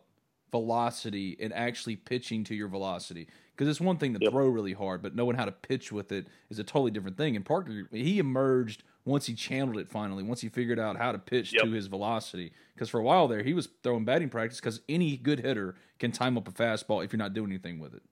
velocity 0.51 1.35
and 1.41 1.51
actually 1.51 1.97
pitching 1.97 2.45
to 2.45 2.55
your 2.55 2.69
velocity. 2.69 3.27
Because 3.51 3.67
it's 3.67 3.81
one 3.81 3.97
thing 3.97 4.13
to 4.13 4.19
yep. 4.21 4.31
throw 4.31 4.47
really 4.47 4.73
hard, 4.73 5.01
but 5.01 5.15
knowing 5.15 5.35
how 5.35 5.45
to 5.45 5.51
pitch 5.51 5.91
with 5.91 6.11
it 6.11 6.27
is 6.49 6.59
a 6.59 6.63
totally 6.63 6.91
different 6.91 7.17
thing. 7.17 7.35
And 7.35 7.43
Parker, 7.43 7.89
he 7.91 8.19
emerged 8.19 8.83
once 9.03 9.25
he 9.25 9.33
channeled 9.33 9.77
it 9.77 9.89
finally, 9.89 10.21
once 10.21 10.41
he 10.41 10.49
figured 10.49 10.79
out 10.79 10.97
how 10.97 11.11
to 11.11 11.17
pitch 11.17 11.53
yep. 11.53 11.63
to 11.63 11.71
his 11.71 11.87
velocity. 11.87 12.53
Because 12.75 12.89
for 12.89 12.99
a 12.99 13.03
while 13.03 13.27
there, 13.27 13.41
he 13.41 13.55
was 13.55 13.67
throwing 13.81 14.05
batting 14.05 14.29
practice 14.29 14.59
because 14.59 14.81
any 14.87 15.17
good 15.17 15.39
hitter 15.39 15.75
can 15.97 16.11
time 16.11 16.37
up 16.37 16.47
a 16.47 16.51
fastball 16.51 17.03
if 17.03 17.11
you're 17.11 17.17
not 17.17 17.33
doing 17.33 17.49
anything 17.49 17.79
with 17.79 17.95
it. 17.95 18.03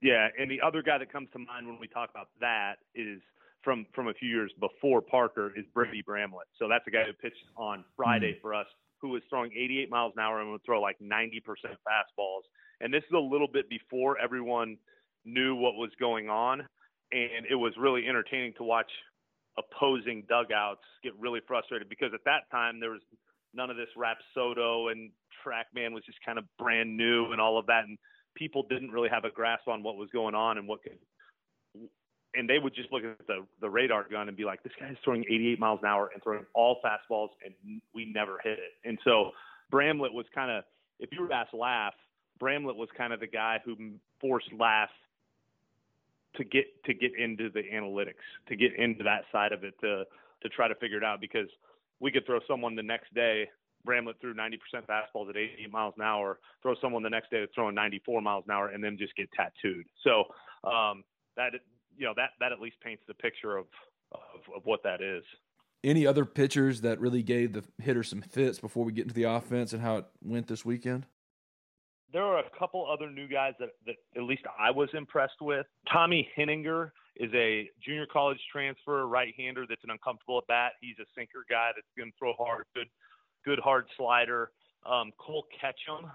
Yeah, 0.00 0.28
and 0.38 0.50
the 0.50 0.62
other 0.62 0.80
guy 0.80 0.96
that 0.96 1.12
comes 1.12 1.28
to 1.32 1.38
mind 1.38 1.66
when 1.66 1.78
we 1.78 1.88
talk 1.88 2.08
about 2.08 2.28
that 2.40 2.76
is 2.94 3.20
from 3.68 3.84
from 3.94 4.08
a 4.08 4.14
few 4.14 4.30
years 4.30 4.50
before 4.60 5.02
Parker 5.02 5.52
is 5.54 5.66
Brady 5.74 6.00
Bramlett. 6.00 6.46
So 6.58 6.68
that's 6.68 6.86
a 6.86 6.90
guy 6.90 7.04
who 7.04 7.12
pitched 7.12 7.44
on 7.54 7.84
Friday 7.98 8.32
mm-hmm. 8.32 8.40
for 8.40 8.54
us 8.54 8.64
who 9.02 9.10
was 9.10 9.20
throwing 9.28 9.52
88 9.52 9.90
miles 9.90 10.14
an 10.16 10.22
hour 10.22 10.40
and 10.40 10.50
would 10.50 10.64
throw 10.64 10.80
like 10.80 10.96
90% 10.98 11.42
fastballs. 11.86 12.48
And 12.80 12.92
this 12.92 13.02
is 13.04 13.12
a 13.14 13.18
little 13.18 13.46
bit 13.46 13.68
before 13.68 14.18
everyone 14.18 14.78
knew 15.26 15.54
what 15.54 15.74
was 15.74 15.90
going 16.00 16.30
on. 16.30 16.60
And 17.12 17.44
it 17.50 17.54
was 17.56 17.74
really 17.78 18.06
entertaining 18.08 18.54
to 18.56 18.64
watch 18.64 18.90
opposing 19.58 20.24
dugouts 20.30 20.80
get 21.04 21.12
really 21.18 21.40
frustrated 21.46 21.90
because 21.90 22.12
at 22.14 22.24
that 22.24 22.50
time 22.50 22.80
there 22.80 22.90
was 22.90 23.02
none 23.52 23.68
of 23.68 23.76
this 23.76 23.88
Rapsodo 23.98 24.90
and 24.90 25.10
TrackMan 25.44 25.92
was 25.92 26.04
just 26.06 26.18
kind 26.24 26.38
of 26.38 26.44
brand 26.58 26.96
new 26.96 27.32
and 27.32 27.40
all 27.40 27.58
of 27.58 27.66
that. 27.66 27.84
And 27.84 27.98
people 28.34 28.64
didn't 28.70 28.92
really 28.92 29.10
have 29.10 29.26
a 29.26 29.30
grasp 29.30 29.68
on 29.68 29.82
what 29.82 29.96
was 29.96 30.08
going 30.10 30.34
on 30.34 30.56
and 30.56 30.66
what 30.66 30.82
could 30.82 30.96
and 32.38 32.48
they 32.48 32.58
would 32.58 32.74
just 32.74 32.92
look 32.92 33.02
at 33.02 33.26
the, 33.26 33.44
the 33.60 33.68
radar 33.68 34.06
gun 34.08 34.28
and 34.28 34.36
be 34.36 34.44
like, 34.44 34.62
this 34.62 34.72
guy's 34.78 34.94
throwing 35.04 35.24
88 35.24 35.58
miles 35.58 35.80
an 35.82 35.88
hour 35.88 36.10
and 36.14 36.22
throwing 36.22 36.46
all 36.54 36.78
fastballs, 36.84 37.30
and 37.44 37.80
we 37.92 38.04
never 38.04 38.38
hit 38.42 38.58
it. 38.58 38.88
And 38.88 38.98
so 39.04 39.32
Bramlett 39.70 40.12
was 40.12 40.26
kind 40.32 40.50
of, 40.50 40.62
if 41.00 41.10
you 41.12 41.20
were 41.20 41.28
to 41.28 41.34
ask 41.34 41.52
Laugh, 41.52 41.94
Bramlett 42.38 42.76
was 42.76 42.88
kind 42.96 43.12
of 43.12 43.18
the 43.18 43.26
guy 43.26 43.60
who 43.64 43.76
forced 44.20 44.52
Laugh 44.58 44.90
to 46.36 46.44
get 46.44 46.66
to 46.84 46.94
get 46.94 47.10
into 47.18 47.50
the 47.50 47.62
analytics, 47.74 48.22
to 48.48 48.54
get 48.54 48.76
into 48.76 49.02
that 49.02 49.22
side 49.32 49.52
of 49.52 49.64
it, 49.64 49.74
to 49.80 50.04
to 50.42 50.48
try 50.48 50.68
to 50.68 50.74
figure 50.76 50.98
it 50.98 51.04
out 51.04 51.20
because 51.20 51.48
we 51.98 52.12
could 52.12 52.24
throw 52.24 52.38
someone 52.46 52.76
the 52.76 52.82
next 52.82 53.12
day. 53.14 53.48
Bramlett 53.84 54.20
threw 54.20 54.34
90% 54.34 54.58
fastballs 54.88 55.30
at 55.30 55.36
88 55.36 55.72
miles 55.72 55.94
an 55.96 56.02
hour. 56.02 56.38
Throw 56.62 56.74
someone 56.80 57.02
the 57.02 57.10
next 57.10 57.30
day 57.30 57.40
that's 57.40 57.54
throwing 57.54 57.74
94 57.74 58.20
miles 58.20 58.44
an 58.46 58.52
hour, 58.52 58.68
and 58.68 58.84
then 58.84 58.96
just 58.98 59.16
get 59.16 59.28
tattooed. 59.32 59.86
So 60.04 60.24
um, 60.68 61.02
that 61.36 61.54
you 61.98 62.06
know 62.06 62.14
that 62.16 62.30
that 62.40 62.52
at 62.52 62.60
least 62.60 62.76
paints 62.80 63.02
the 63.06 63.14
picture 63.14 63.56
of, 63.56 63.66
of 64.12 64.20
of, 64.56 64.62
what 64.64 64.82
that 64.84 65.02
is. 65.02 65.24
Any 65.84 66.06
other 66.06 66.24
pitchers 66.24 66.80
that 66.80 67.00
really 67.00 67.22
gave 67.22 67.52
the 67.52 67.64
hitter 67.78 68.02
some 68.02 68.22
fits 68.22 68.58
before 68.58 68.84
we 68.84 68.92
get 68.92 69.02
into 69.02 69.14
the 69.14 69.24
offense 69.24 69.72
and 69.72 69.82
how 69.82 69.98
it 69.98 70.06
went 70.22 70.48
this 70.48 70.64
weekend? 70.64 71.06
There 72.12 72.22
are 72.22 72.38
a 72.38 72.58
couple 72.58 72.90
other 72.90 73.10
new 73.10 73.28
guys 73.28 73.52
that, 73.60 73.70
that 73.86 73.96
at 74.16 74.22
least 74.22 74.42
I 74.58 74.70
was 74.70 74.88
impressed 74.94 75.40
with. 75.40 75.66
Tommy 75.92 76.28
Henninger 76.34 76.92
is 77.16 77.30
a 77.34 77.68
junior 77.84 78.06
college 78.10 78.38
transfer 78.50 79.06
right-hander 79.06 79.66
that's 79.68 79.84
an 79.84 79.90
uncomfortable 79.90 80.38
at 80.38 80.46
bat. 80.46 80.72
He's 80.80 80.96
a 81.00 81.06
sinker 81.16 81.44
guy 81.48 81.70
that's 81.76 81.86
going 81.96 82.10
to 82.10 82.16
throw 82.18 82.32
hard, 82.32 82.64
good, 82.74 82.88
good 83.44 83.58
hard 83.58 83.86
slider. 83.96 84.50
Um, 84.86 85.12
Cole 85.18 85.44
Ketchum 85.60 86.10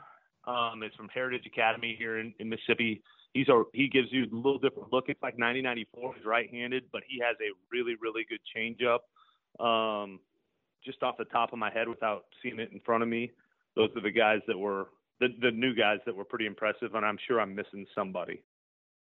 um, 0.46 0.84
is 0.84 0.92
from 0.96 1.10
Heritage 1.10 1.46
Academy 1.46 1.96
here 1.98 2.20
in, 2.20 2.34
in 2.40 2.50
Mississippi 2.50 3.02
he's 3.34 3.50
a 3.50 3.64
he 3.74 3.88
gives 3.88 4.08
you 4.12 4.24
a 4.24 4.36
little 4.36 4.60
different 4.60 4.94
look. 4.94 5.06
It's 5.08 5.22
like 5.22 5.38
90-94. 5.38 6.16
He's 6.16 6.26
right-handed, 6.26 6.86
but 6.92 7.02
he 7.08 7.20
has 7.20 7.36
a 7.42 7.52
really 7.72 7.96
really 8.02 8.26
good 8.30 8.40
changeup. 8.56 9.00
Um, 9.64 10.20
just 10.86 11.02
off 11.04 11.18
the 11.18 11.26
top 11.26 11.54
of 11.54 11.60
my 11.60 11.72
head, 11.72 11.88
without 11.88 12.26
seeing 12.42 12.60
it 12.60 12.72
in 12.72 12.80
front 12.82 13.04
of 13.04 13.10
me, 13.10 13.32
those 13.76 13.90
are 13.96 14.02
the 14.02 14.12
guys 14.12 14.40
that 14.48 14.58
were 14.58 14.88
the 15.20 15.30
the 15.42 15.52
new 15.52 15.74
guys 15.74 16.00
that 16.06 16.16
were 16.16 16.26
pretty 16.26 16.46
impressive, 16.46 16.96
and 16.96 17.06
I'm 17.06 17.18
sure 17.28 17.42
I'm 17.42 17.56
missing 17.56 17.86
somebody. 17.96 18.42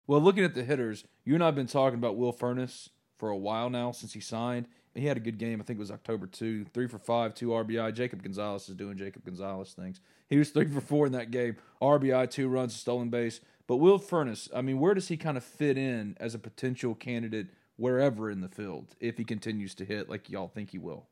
Well, 0.07 0.21
looking 0.21 0.45
at 0.45 0.55
the 0.55 0.62
hitters, 0.62 1.05
you 1.25 1.35
and 1.35 1.43
I 1.43 1.47
have 1.47 1.57
been 1.57 1.66
talking 1.66 1.99
about 1.99 2.16
Will 2.16 2.33
Furniss 2.33 2.90
for 3.19 3.28
a 3.28 3.37
while 3.37 3.71
now 3.71 3.90
since 3.90 4.12
he 4.12 4.21
signed. 4.21 4.69
He 4.97 5.07
had 5.07 5.17
a 5.17 5.21
good 5.21 5.38
game. 5.38 5.61
I 5.61 5.65
think 5.65 5.79
it 5.79 5.81
was 5.81 5.91
October 5.91 6.26
2, 6.26 6.65
three 6.67 6.87
for 6.87 6.99
five, 6.99 7.35
two 7.35 7.49
RBI. 7.49 7.95
Jacob 7.95 8.23
Gonzalez 8.23 8.69
is 8.69 8.75
doing 8.75 8.97
Jacob 8.97 9.25
Gonzalez 9.25 9.73
things. 9.73 10.00
He 10.29 10.38
was 10.38 10.50
three 10.50 10.67
for 10.67 10.81
four 10.81 11.07
in 11.07 11.12
that 11.12 11.31
game. 11.31 11.57
RBI, 11.81 12.31
two 12.31 12.49
runs, 12.49 12.75
stolen 12.75 13.11
base. 13.11 13.41
But 13.67 13.76
Will 13.76 13.99
Furniss, 13.99 14.49
I 14.55 14.62
mean, 14.62 14.79
where 14.79 14.95
does 14.95 15.09
he 15.09 15.17
kind 15.17 15.37
of 15.37 15.45
fit 15.45 15.76
in 15.76 16.17
as 16.19 16.35
a 16.35 16.38
potential 16.38 16.95
candidate 16.95 17.49
wherever 17.76 18.31
in 18.31 18.41
the 18.41 18.49
field 18.49 18.95
if 19.00 19.19
he 19.19 19.25
continues 19.25 19.75
to 19.76 19.85
hit 19.85 20.09
like 20.09 20.31
y'all 20.31 20.49
think 20.49 20.71
he 20.71 20.79
will? 20.79 21.07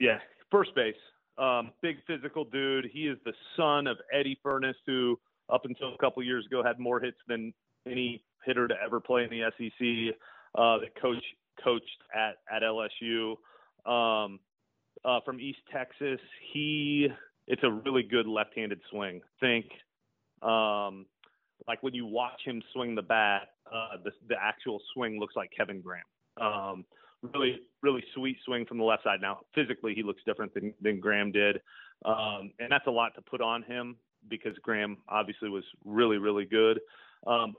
Yeah, 0.00 0.18
first 0.50 0.74
base. 0.74 0.94
Um, 1.38 1.70
big 1.82 1.96
physical 2.06 2.44
dude. 2.44 2.88
He 2.92 3.08
is 3.08 3.18
the 3.24 3.32
son 3.56 3.86
of 3.86 3.96
Eddie 4.12 4.38
Furniss, 4.44 4.74
who 4.86 5.18
up 5.50 5.62
until 5.64 5.94
a 5.94 5.98
couple 5.98 6.22
years 6.22 6.46
ago 6.46 6.62
had 6.62 6.78
more 6.78 7.00
hits 7.00 7.18
than 7.28 7.52
any 7.86 8.22
hitter 8.44 8.68
to 8.68 8.74
ever 8.84 9.00
play 9.00 9.24
in 9.24 9.30
the 9.30 9.50
SEC. 9.56 10.16
Uh, 10.54 10.78
that 10.78 11.00
coach 11.00 11.22
coached 11.62 12.02
at 12.14 12.36
at 12.54 12.62
LSU. 12.62 13.36
Um, 13.86 14.40
uh, 15.04 15.20
from 15.24 15.40
East 15.40 15.58
Texas, 15.72 16.20
he 16.52 17.08
it's 17.46 17.62
a 17.62 17.70
really 17.70 18.02
good 18.02 18.26
left-handed 18.26 18.80
swing. 18.90 19.20
Think 19.40 19.66
um, 20.42 21.06
like 21.66 21.82
when 21.82 21.94
you 21.94 22.06
watch 22.06 22.40
him 22.44 22.62
swing 22.72 22.94
the 22.94 23.02
bat, 23.02 23.48
uh, 23.72 23.96
the 24.02 24.10
the 24.28 24.36
actual 24.40 24.80
swing 24.94 25.18
looks 25.18 25.36
like 25.36 25.50
Kevin 25.56 25.80
Graham. 25.80 26.04
Um, 26.40 26.84
really, 27.22 27.60
really 27.82 28.04
sweet 28.14 28.36
swing 28.44 28.66
from 28.66 28.78
the 28.78 28.84
left 28.84 29.04
side. 29.04 29.20
Now, 29.20 29.40
physically, 29.54 29.94
he 29.94 30.02
looks 30.02 30.22
different 30.26 30.54
than 30.54 30.74
than 30.80 31.00
Graham 31.00 31.32
did, 31.32 31.60
um, 32.04 32.52
and 32.58 32.70
that's 32.70 32.86
a 32.86 32.90
lot 32.90 33.14
to 33.16 33.22
put 33.22 33.40
on 33.40 33.62
him 33.62 33.96
because 34.28 34.56
Graham 34.62 34.98
obviously 35.08 35.48
was 35.48 35.64
really, 35.84 36.16
really 36.16 36.44
good. 36.44 36.80
Um, 37.26 37.54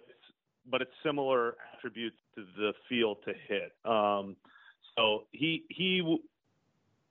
but 0.70 0.82
it's 0.82 0.92
similar 1.04 1.56
attributes 1.74 2.18
to 2.36 2.46
the 2.58 2.74
feel 2.90 3.16
to 3.16 3.34
hit. 3.48 3.74
Um, 3.86 4.36
so 4.98 5.26
he 5.32 5.64
he 5.70 6.20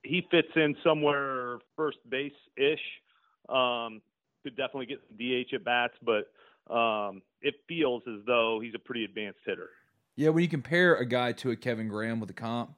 he 0.03 0.27
fits 0.29 0.49
in 0.55 0.75
somewhere 0.83 1.59
first 1.75 1.97
base 2.09 2.33
ish. 2.57 2.79
Um, 3.49 4.01
could 4.43 4.55
definitely 4.55 4.85
get 4.85 5.17
DH 5.17 5.53
at 5.53 5.63
bats, 5.63 5.93
but 6.03 6.31
um, 6.73 7.21
it 7.41 7.55
feels 7.67 8.03
as 8.07 8.21
though 8.25 8.59
he's 8.61 8.73
a 8.75 8.79
pretty 8.79 9.03
advanced 9.03 9.39
hitter. 9.45 9.69
Yeah, 10.15 10.29
when 10.29 10.43
you 10.43 10.49
compare 10.49 10.95
a 10.95 11.05
guy 11.05 11.31
to 11.33 11.51
a 11.51 11.55
Kevin 11.55 11.87
Graham 11.87 12.19
with 12.19 12.29
a 12.29 12.33
comp, 12.33 12.75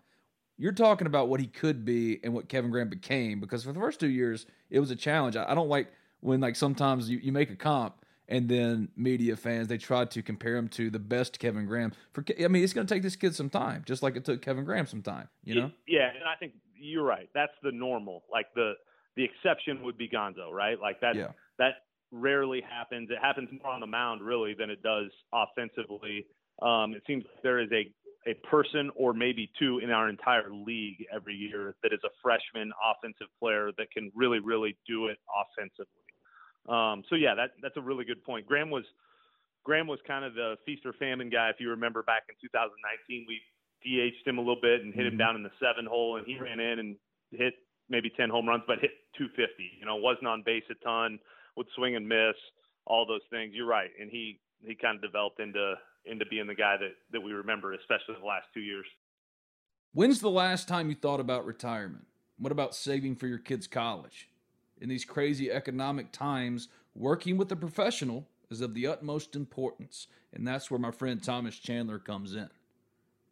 you're 0.58 0.72
talking 0.72 1.08
about 1.08 1.30
what 1.30 1.40
he 1.40 1.48
could 1.48 1.86
be 1.86 2.20
and 2.24 2.34
what 2.34 2.50
Kevin 2.50 2.72
Graham 2.72 2.90
became. 2.90 3.40
Because 3.40 3.64
for 3.64 3.74
the 3.74 3.80
first 3.80 4.00
two 4.00 4.10
years, 4.10 4.46
it 4.70 4.80
was 4.80 4.92
a 4.92 4.96
challenge. 4.96 5.36
I, 5.36 5.52
I 5.52 5.56
don't 5.56 5.70
like 5.70 5.92
when 6.22 6.40
like 6.40 6.56
sometimes 6.56 7.10
you, 7.10 7.20
you 7.20 7.32
make 7.32 7.52
a 7.52 7.56
comp 7.56 7.96
and 8.28 8.50
then 8.50 8.90
media 8.96 9.36
fans 9.36 9.68
they 9.68 9.78
try 9.78 10.06
to 10.06 10.22
compare 10.22 10.56
him 10.56 10.68
to 10.70 10.90
the 10.90 11.00
best 11.00 11.40
Kevin 11.40 11.66
Graham. 11.66 11.94
For 12.14 12.24
I 12.44 12.48
mean, 12.48 12.64
it's 12.64 12.74
going 12.74 12.88
to 12.88 12.94
take 12.94 13.04
this 13.04 13.16
kid 13.16 13.36
some 13.36 13.50
time, 13.50 13.84
just 13.86 14.04
like 14.04 14.16
it 14.16 14.26
took 14.26 14.42
Kevin 14.42 14.66
Graham 14.66 14.86
some 14.86 15.02
time. 15.02 15.30
You 15.44 15.56
know? 15.56 15.72
Yeah, 15.88 16.10
and 16.10 16.24
I 16.24 16.36
think 16.40 16.54
you're 16.76 17.06
right. 17.06 17.30
That's 17.34 17.54
the 17.64 17.72
normal. 17.72 18.24
Like 18.32 18.48
the 18.56 18.74
the 19.16 19.24
exception 19.24 19.84
would 19.84 19.98
be 19.98 20.10
Gonzo, 20.10 20.52
right? 20.52 20.80
Like 20.80 21.02
that. 21.02 21.16
Yeah. 21.16 21.32
That 21.58 21.74
rarely 22.12 22.62
happens. 22.62 23.10
It 23.10 23.18
happens 23.22 23.50
more 23.52 23.74
on 23.74 23.82
the 23.82 23.88
mound 23.88 24.22
really 24.22 24.54
than 24.54 24.70
it 24.70 24.82
does 24.82 25.12
offensively. 25.34 26.26
Um, 26.62 26.94
it 26.94 27.04
seems 27.08 27.24
like 27.26 27.44
there 27.44 27.60
is 27.60 27.70
a 27.72 27.92
a 28.28 28.34
person 28.48 28.92
or 28.96 29.14
maybe 29.14 29.50
two 29.58 29.80
in 29.80 29.90
our 29.90 30.10
entire 30.10 30.52
league 30.52 31.06
every 31.16 31.34
year 31.34 31.76
that 31.82 31.94
is 31.94 32.00
a 32.04 32.10
freshman 32.22 32.72
offensive 32.84 33.28
player 33.40 33.72
that 33.78 33.90
can 33.92 34.12
really 34.16 34.40
really 34.40 34.78
do 34.88 35.08
it 35.08 35.18
offensively. 35.34 36.07
Um, 36.68 37.04
so 37.10 37.16
yeah, 37.16 37.36
that 37.36 37.52
that's 37.62 37.78
a 37.78 37.82
really 37.82 38.06
good 38.06 38.24
point. 38.24 38.46
Graham 38.46 38.70
was 38.70 38.84
Graham 39.64 39.88
was 39.88 40.00
kind 40.08 40.26
of 40.26 40.34
the 40.34 40.56
feast 40.66 40.86
or 40.86 40.94
famine 40.94 41.30
guy. 41.30 41.50
If 41.50 41.58
you 41.60 41.70
remember 41.70 42.04
back 42.04 42.24
in 42.30 42.36
2019, 42.42 43.26
we 43.28 43.40
DH'd 43.84 44.28
him 44.28 44.38
a 44.38 44.42
little 44.42 44.62
bit 44.62 44.82
and 44.82 44.94
hit 44.94 45.06
him 45.06 45.14
mm-hmm. 45.14 45.20
down 45.20 45.36
in 45.36 45.44
the 45.44 45.52
seven 45.60 45.86
hole, 45.86 46.18
and 46.18 46.26
he 46.26 46.38
ran 46.40 46.60
in 46.60 46.80
and 46.80 46.96
hit 47.32 47.54
maybe 47.90 48.10
10 48.10 48.30
home 48.30 48.48
runs, 48.48 48.64
but 48.68 48.80
hit 48.80 48.92
250. 49.18 49.80
You 49.80 49.86
know, 49.86 49.96
wasn't 49.96 50.28
on 50.28 50.44
base 50.46 50.64
a 50.70 50.76
ton 50.84 51.20
would 51.56 51.68
swing 51.76 51.96
and 51.96 52.08
miss, 52.08 52.36
all 52.86 53.06
those 53.06 53.26
things. 53.30 53.52
You're 53.54 53.68
right, 53.68 53.90
and 54.00 54.10
he 54.10 54.40
he 54.66 54.76
kind 54.76 54.96
of 54.96 55.02
developed 55.02 55.40
into 55.40 55.76
into 56.06 56.26
being 56.28 56.48
the 56.48 56.56
guy 56.56 56.78
that 56.78 56.94
that 57.12 57.22
we 57.22 57.34
remember, 57.34 57.74
especially 57.74 58.16
the 58.20 58.26
last 58.26 58.46
two 58.54 58.62
years. 58.62 58.86
When's 59.94 60.22
the 60.22 60.30
last 60.30 60.68
time 60.68 60.90
you 60.90 60.96
thought 60.96 61.20
about 61.20 61.46
retirement? 61.46 62.06
What 62.38 62.52
about 62.52 62.76
saving 62.76 63.16
for 63.16 63.28
your 63.28 63.40
kids' 63.40 63.68
college? 63.68 64.30
In 64.80 64.90
these 64.90 65.06
crazy 65.06 65.52
economic 65.52 66.12
times, 66.12 66.68
working 66.96 67.38
with 67.38 67.52
a 67.52 67.56
professional 67.56 68.28
is 68.50 68.62
of 68.62 68.74
the 68.74 68.88
utmost 68.88 69.36
importance, 69.36 70.08
and 70.34 70.48
that's 70.48 70.70
where 70.70 70.80
my 70.80 70.92
friend 70.92 71.22
Thomas 71.22 71.58
Chandler 71.58 72.00
comes 72.00 72.36
in. 72.36 72.50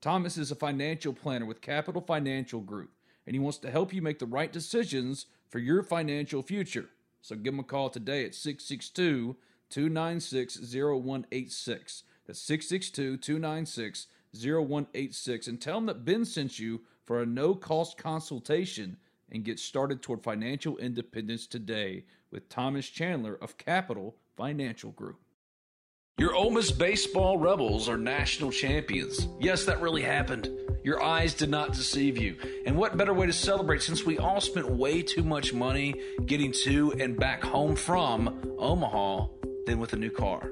Thomas 0.01 0.37
is 0.37 0.51
a 0.51 0.55
financial 0.55 1.13
planner 1.13 1.45
with 1.45 1.61
Capital 1.61 2.01
Financial 2.01 2.59
Group, 2.59 2.91
and 3.25 3.35
he 3.35 3.39
wants 3.39 3.57
to 3.59 3.71
help 3.71 3.93
you 3.93 4.01
make 4.01 4.19
the 4.19 4.25
right 4.25 4.51
decisions 4.51 5.27
for 5.49 5.59
your 5.59 5.83
financial 5.83 6.41
future. 6.41 6.89
So 7.21 7.35
give 7.35 7.53
him 7.53 7.59
a 7.59 7.63
call 7.63 7.89
today 7.89 8.25
at 8.25 8.35
662 8.35 9.35
296 9.69 10.57
0186. 10.57 12.03
That's 12.27 12.39
662 12.39 13.17
296 13.17 14.07
0186. 14.35 15.47
And 15.47 15.61
tell 15.61 15.77
him 15.77 15.85
that 15.87 16.05
Ben 16.05 16.25
sent 16.25 16.59
you 16.59 16.81
for 17.03 17.21
a 17.21 17.25
no 17.25 17.55
cost 17.55 17.97
consultation 17.97 18.97
and 19.31 19.43
get 19.43 19.59
started 19.59 20.01
toward 20.01 20.23
financial 20.23 20.77
independence 20.77 21.47
today 21.47 22.05
with 22.31 22.49
Thomas 22.49 22.87
Chandler 22.87 23.37
of 23.41 23.57
Capital 23.57 24.15
Financial 24.35 24.91
Group. 24.91 25.19
Your 26.17 26.33
Ole 26.33 26.51
Miss 26.51 26.71
baseball 26.71 27.37
Rebels 27.37 27.89
are 27.89 27.97
national 27.97 28.51
champions. 28.51 29.27
Yes, 29.39 29.65
that 29.65 29.81
really 29.81 30.01
happened. 30.01 30.49
Your 30.81 31.03
eyes 31.03 31.33
did 31.33 31.49
not 31.49 31.73
deceive 31.73 32.17
you. 32.17 32.37
And 32.65 32.77
what 32.77 32.95
better 32.95 33.13
way 33.13 33.25
to 33.25 33.33
celebrate 33.33 33.81
since 33.81 34.05
we 34.05 34.17
all 34.17 34.39
spent 34.39 34.69
way 34.69 35.01
too 35.01 35.23
much 35.23 35.51
money 35.51 35.93
getting 36.25 36.53
to 36.63 36.93
and 36.99 37.19
back 37.19 37.43
home 37.43 37.75
from 37.75 38.55
Omaha 38.57 39.27
than 39.65 39.79
with 39.79 39.91
a 39.91 39.97
new 39.97 40.11
car? 40.11 40.51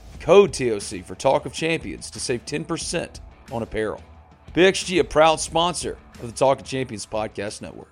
Code 0.21 0.53
TOC 0.53 1.03
for 1.03 1.15
Talk 1.15 1.47
of 1.47 1.53
Champions 1.53 2.11
to 2.11 2.19
save 2.19 2.45
10% 2.45 3.19
on 3.51 3.63
apparel. 3.63 4.01
PXG, 4.53 4.99
a 4.99 5.03
proud 5.03 5.39
sponsor 5.39 5.97
of 6.21 6.27
the 6.27 6.31
Talk 6.31 6.59
of 6.59 6.65
Champions 6.65 7.07
Podcast 7.07 7.61
Network. 7.63 7.91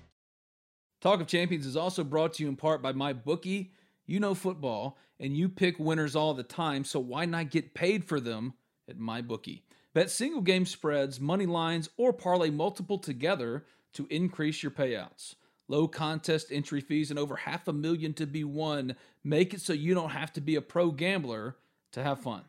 Talk 1.01 1.19
of 1.19 1.25
Champions 1.25 1.65
is 1.65 1.75
also 1.75 2.03
brought 2.03 2.33
to 2.33 2.43
you 2.43 2.49
in 2.49 2.55
part 2.55 2.83
by 2.83 2.91
my 2.91 3.11
bookie. 3.11 3.73
You 4.05 4.19
know 4.19 4.35
football, 4.35 4.99
and 5.19 5.35
you 5.35 5.49
pick 5.49 5.79
winners 5.79 6.15
all 6.15 6.35
the 6.35 6.43
time, 6.43 6.83
so 6.83 6.99
why 6.99 7.25
not 7.25 7.49
get 7.49 7.73
paid 7.73 8.05
for 8.05 8.19
them 8.19 8.53
at 8.87 8.99
my 8.99 9.21
bookie? 9.21 9.63
Bet 9.95 10.11
single 10.11 10.41
game 10.41 10.65
spreads, 10.65 11.19
money 11.19 11.47
lines, 11.47 11.89
or 11.97 12.13
parlay 12.13 12.51
multiple 12.51 12.99
together 12.99 13.65
to 13.93 14.07
increase 14.11 14.61
your 14.61 14.71
payouts. 14.71 15.35
Low 15.67 15.87
contest 15.87 16.51
entry 16.51 16.81
fees 16.81 17.09
and 17.09 17.17
over 17.17 17.35
half 17.35 17.67
a 17.67 17.73
million 17.73 18.13
to 18.15 18.27
be 18.27 18.43
won 18.43 18.95
make 19.23 19.53
it 19.53 19.61
so 19.61 19.73
you 19.73 19.93
don't 19.93 20.09
have 20.11 20.31
to 20.33 20.41
be 20.41 20.55
a 20.55 20.61
pro 20.61 20.91
gambler 20.91 21.55
to 21.93 22.03
have 22.03 22.19
fun. 22.19 22.43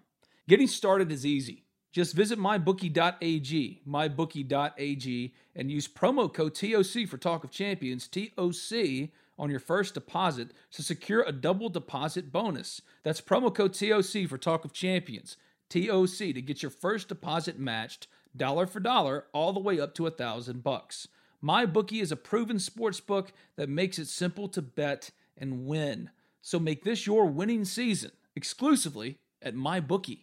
Getting 0.47 0.67
started 0.67 1.11
is 1.11 1.25
easy. 1.25 1.65
Just 1.93 2.15
visit 2.15 2.39
mybookie.ag, 2.39 3.83
mybookie.ag, 3.87 5.35
and 5.55 5.71
use 5.71 5.87
promo 5.87 6.33
code 6.33 6.55
TOC 6.55 7.07
for 7.07 7.19
Talk 7.19 7.45
of 7.45 7.51
Champions, 7.51 8.09
TOC, 8.09 9.11
on 9.39 9.51
your 9.51 9.61
first 9.61 9.93
deposit 9.93 10.53
to 10.73 10.83
secure 10.83 11.23
a 11.23 11.33
double 11.33 11.69
deposit 11.69 12.33
bonus. 12.33 12.81
That's 13.03 13.21
promo 13.21 13.55
code 13.55 13.75
TOC 13.75 14.27
for 14.27 14.39
Talk 14.39 14.65
of 14.65 14.73
Champions, 14.73 15.37
TOC, 15.69 16.17
to 16.17 16.41
get 16.41 16.63
your 16.63 16.71
first 16.71 17.09
deposit 17.09 17.59
matched 17.59 18.07
dollar 18.35 18.67
for 18.67 18.81
dollar 18.81 19.27
all 19.35 19.53
the 19.53 19.61
way 19.61 19.79
up 19.79 19.95
to 19.97 20.07
a 20.07 20.11
thousand 20.11 20.63
bucks. 20.63 21.09
MyBookie 21.45 22.01
is 22.01 22.13
a 22.13 22.17
proven 22.17 22.59
sports 22.59 23.01
book 23.01 23.33
that 23.57 23.69
makes 23.69 23.99
it 23.99 24.09
simple 24.09 24.49
to 24.49 24.63
bet 24.63 25.11
and 25.37 25.67
win. 25.67 26.09
So 26.41 26.59
make 26.59 26.85
this 26.85 27.07
your 27.07 27.27
winning 27.27 27.67
season 27.67 28.13
exclusively 28.35 29.19
at 29.43 29.55
MyBookie. 29.55 30.21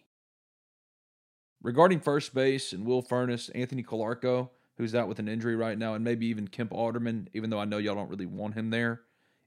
Regarding 1.62 2.00
first 2.00 2.34
base 2.34 2.72
and 2.72 2.86
Will 2.86 3.02
Furniss, 3.02 3.50
Anthony 3.54 3.82
Calarco, 3.82 4.48
who's 4.78 4.94
out 4.94 5.08
with 5.08 5.18
an 5.18 5.28
injury 5.28 5.56
right 5.56 5.76
now, 5.76 5.94
and 5.94 6.02
maybe 6.02 6.26
even 6.26 6.48
Kemp 6.48 6.72
Alderman, 6.72 7.28
even 7.34 7.50
though 7.50 7.60
I 7.60 7.66
know 7.66 7.76
y'all 7.76 7.94
don't 7.94 8.08
really 8.08 8.26
want 8.26 8.54
him 8.54 8.70
there, 8.70 9.02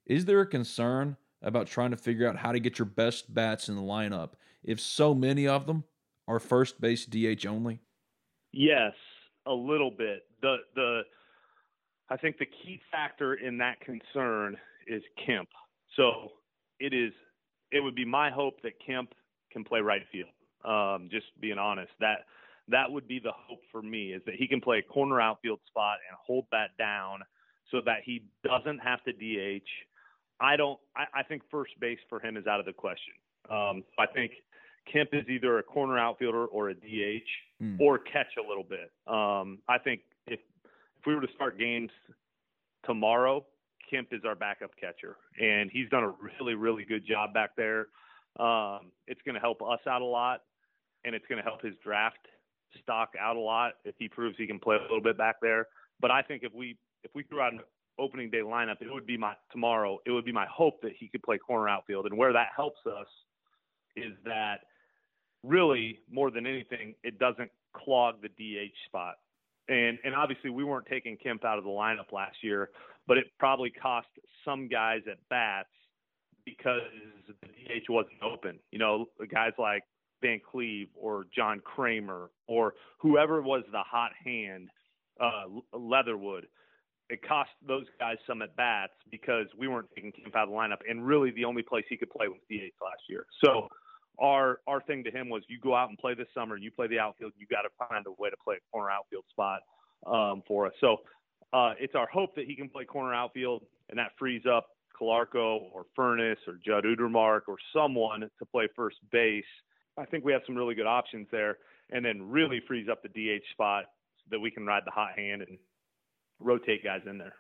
is 0.05 0.25
there 0.25 0.41
a 0.41 0.45
concern 0.45 1.17
about 1.41 1.67
trying 1.67 1.91
to 1.91 1.97
figure 1.97 2.27
out 2.27 2.37
how 2.37 2.51
to 2.51 2.59
get 2.59 2.77
your 2.77 2.85
best 2.85 3.33
bats 3.33 3.67
in 3.67 3.75
the 3.75 3.81
lineup 3.81 4.31
if 4.63 4.79
so 4.79 5.13
many 5.15 5.47
of 5.47 5.65
them 5.65 5.83
are 6.27 6.39
first 6.39 6.79
base 6.79 7.05
DH 7.05 7.45
only? 7.47 7.81
Yes, 8.51 8.93
a 9.47 9.53
little 9.53 9.91
bit. 9.91 10.23
The 10.41 10.57
the 10.75 11.01
I 12.09 12.17
think 12.17 12.37
the 12.37 12.45
key 12.45 12.79
factor 12.91 13.33
in 13.33 13.57
that 13.57 13.79
concern 13.81 14.57
is 14.87 15.01
Kemp. 15.25 15.49
So 15.95 16.29
it 16.79 16.93
is 16.93 17.11
it 17.71 17.79
would 17.79 17.95
be 17.95 18.05
my 18.05 18.29
hope 18.29 18.61
that 18.61 18.73
Kemp 18.85 19.13
can 19.51 19.63
play 19.63 19.79
right 19.79 20.03
field. 20.11 20.29
Um, 20.65 21.09
just 21.11 21.25
being 21.41 21.57
honest, 21.57 21.91
that 21.99 22.19
that 22.69 22.89
would 22.91 23.07
be 23.07 23.19
the 23.19 23.31
hope 23.35 23.59
for 23.71 23.81
me 23.81 24.13
is 24.13 24.21
that 24.25 24.35
he 24.35 24.47
can 24.47 24.61
play 24.61 24.77
a 24.79 24.81
corner 24.81 25.19
outfield 25.19 25.59
spot 25.67 25.97
and 26.09 26.17
hold 26.25 26.45
that 26.51 26.77
down 26.77 27.19
so 27.71 27.81
that 27.85 27.97
he 28.05 28.23
doesn't 28.43 28.79
have 28.79 29.03
to 29.03 29.11
DH. 29.11 29.67
I 30.39 30.55
don't. 30.55 30.79
I, 30.95 31.19
I 31.19 31.23
think 31.23 31.41
first 31.51 31.71
base 31.79 31.99
for 32.09 32.19
him 32.19 32.37
is 32.37 32.47
out 32.47 32.59
of 32.59 32.65
the 32.65 32.73
question. 32.73 33.13
Um, 33.49 33.83
I 33.99 34.05
think 34.13 34.31
Kemp 34.91 35.09
is 35.13 35.27
either 35.29 35.59
a 35.59 35.63
corner 35.63 35.97
outfielder 35.99 36.45
or 36.45 36.69
a 36.69 36.73
DH 36.73 37.27
Mm. 37.61 37.79
or 37.79 37.97
catch 37.99 38.35
a 38.43 38.45
little 38.45 38.63
bit. 38.63 38.91
Um, 39.07 39.59
I 39.69 39.77
think 39.77 40.01
if 40.27 40.39
if 40.99 41.05
we 41.05 41.13
were 41.15 41.21
to 41.21 41.31
start 41.35 41.57
games 41.57 41.91
tomorrow, 42.85 43.45
Kemp 43.89 44.09
is 44.11 44.21
our 44.25 44.35
backup 44.35 44.71
catcher, 44.79 45.17
and 45.39 45.69
he's 45.71 45.89
done 45.89 46.03
a 46.03 46.13
really 46.39 46.55
really 46.55 46.83
good 46.83 47.05
job 47.05 47.33
back 47.33 47.51
there. 47.55 47.87
Um, 48.39 48.91
it's 49.07 49.21
going 49.23 49.35
to 49.35 49.39
help 49.41 49.61
us 49.61 49.79
out 49.87 50.01
a 50.01 50.05
lot, 50.05 50.41
and 51.05 51.15
it's 51.15 51.25
going 51.27 51.41
to 51.41 51.43
help 51.43 51.61
his 51.61 51.73
draft 51.83 52.27
stock 52.81 53.09
out 53.19 53.35
a 53.35 53.39
lot 53.39 53.73
if 53.85 53.95
he 53.97 54.07
proves 54.07 54.35
he 54.37 54.47
can 54.47 54.59
play 54.59 54.75
a 54.77 54.81
little 54.81 55.01
bit 55.01 55.17
back 55.17 55.35
there. 55.41 55.67
But 55.99 56.11
I 56.11 56.21
think 56.21 56.43
if 56.43 56.53
we 56.53 56.77
if 57.03 57.11
we 57.13 57.23
threw 57.23 57.41
out 57.41 57.53
an 57.53 57.59
opening 57.99 58.29
day 58.29 58.39
lineup, 58.39 58.81
it 58.81 58.91
would 58.91 59.05
be 59.05 59.17
my 59.17 59.33
tomorrow. 59.51 59.99
It 60.05 60.11
would 60.11 60.25
be 60.25 60.31
my 60.31 60.47
hope 60.51 60.81
that 60.81 60.93
he 60.97 61.07
could 61.07 61.23
play 61.23 61.37
corner 61.37 61.69
outfield, 61.69 62.05
and 62.05 62.17
where 62.17 62.33
that 62.33 62.47
helps 62.55 62.79
us 62.85 63.07
is 63.95 64.13
that 64.25 64.61
really 65.43 65.99
more 66.09 66.31
than 66.31 66.47
anything, 66.47 66.95
it 67.03 67.19
doesn't 67.19 67.51
clog 67.75 68.15
the 68.21 68.29
DH 68.29 68.73
spot. 68.85 69.15
And 69.69 69.97
and 70.03 70.15
obviously 70.15 70.49
we 70.49 70.63
weren't 70.63 70.87
taking 70.87 71.17
Kemp 71.17 71.45
out 71.45 71.57
of 71.57 71.63
the 71.63 71.69
lineup 71.69 72.11
last 72.11 72.37
year, 72.41 72.69
but 73.07 73.17
it 73.17 73.25
probably 73.39 73.69
cost 73.69 74.07
some 74.43 74.67
guys 74.67 75.01
at 75.09 75.17
bats 75.29 75.69
because 76.45 76.81
the 77.27 77.47
DH 77.47 77.89
wasn't 77.89 78.21
open. 78.21 78.59
You 78.71 78.79
know, 78.79 79.05
guys 79.31 79.53
like 79.57 79.83
Van 80.23 80.39
Cleve 80.39 80.87
or 80.95 81.27
John 81.35 81.61
Kramer 81.63 82.31
or 82.47 82.73
whoever 82.97 83.41
was 83.41 83.63
the 83.71 83.79
hot 83.79 84.11
hand, 84.23 84.69
uh, 85.19 85.77
Leatherwood. 85.77 86.47
It 87.09 87.21
cost 87.27 87.51
those 87.67 87.85
guys 87.99 88.15
some 88.25 88.41
at 88.41 88.55
bats 88.55 88.93
because 89.11 89.45
we 89.57 89.67
weren't 89.67 89.89
taking 89.93 90.11
Kemp 90.11 90.35
out 90.35 90.43
of 90.43 90.49
the 90.49 90.55
lineup, 90.55 90.79
and 90.89 91.05
really 91.05 91.31
the 91.31 91.45
only 91.45 91.61
place 91.61 91.83
he 91.89 91.97
could 91.97 92.09
play 92.09 92.27
was 92.27 92.39
DH 92.49 92.73
last 92.81 93.03
year. 93.07 93.25
So 93.43 93.67
our 94.19 94.59
our 94.67 94.81
thing 94.81 95.03
to 95.03 95.11
him 95.11 95.29
was 95.29 95.43
you 95.47 95.59
go 95.59 95.75
out 95.75 95.89
and 95.89 95.97
play 95.97 96.15
this 96.15 96.27
summer, 96.33 96.57
you 96.57 96.71
play 96.71 96.87
the 96.87 96.99
outfield, 96.99 97.33
you 97.37 97.45
got 97.45 97.63
to 97.63 97.87
find 97.87 98.05
a 98.07 98.11
way 98.21 98.29
to 98.29 98.37
play 98.43 98.55
a 98.55 98.71
corner 98.71 98.89
outfield 98.89 99.25
spot 99.29 99.59
um, 100.07 100.41
for 100.47 100.67
us. 100.67 100.73
So 100.79 100.97
uh, 101.51 101.73
it's 101.79 101.93
our 101.93 102.07
hope 102.07 102.35
that 102.35 102.45
he 102.45 102.55
can 102.55 102.69
play 102.69 102.85
corner 102.85 103.13
outfield, 103.13 103.63
and 103.89 103.99
that 103.99 104.11
frees 104.17 104.43
up 104.49 104.67
Calarco 104.99 105.69
or 105.73 105.85
Furniss 105.97 106.37
or 106.47 106.59
Judd 106.65 106.85
Utermark 106.85 107.41
or 107.47 107.57
someone 107.73 108.21
to 108.21 108.45
play 108.45 108.67
first 108.75 108.97
base. 109.11 109.43
I 109.97 110.05
think 110.05 110.25
we 110.25 110.31
have 110.33 110.41
some 110.45 110.55
really 110.55 110.75
good 110.75 110.87
options 110.87 111.27
there, 111.31 111.57
and 111.91 112.03
then 112.03 112.29
really 112.29 112.61
frees 112.67 112.87
up 112.89 113.03
the 113.03 113.09
DH 113.09 113.43
spot 113.51 113.85
so 114.17 114.23
that 114.31 114.39
we 114.39 114.49
can 114.51 114.65
ride 114.65 114.83
the 114.85 114.91
hot 114.91 115.17
hand 115.17 115.41
and 115.41 115.57
rotate 116.39 116.83
guys 116.83 117.01
in 117.09 117.17
there. 117.17 117.35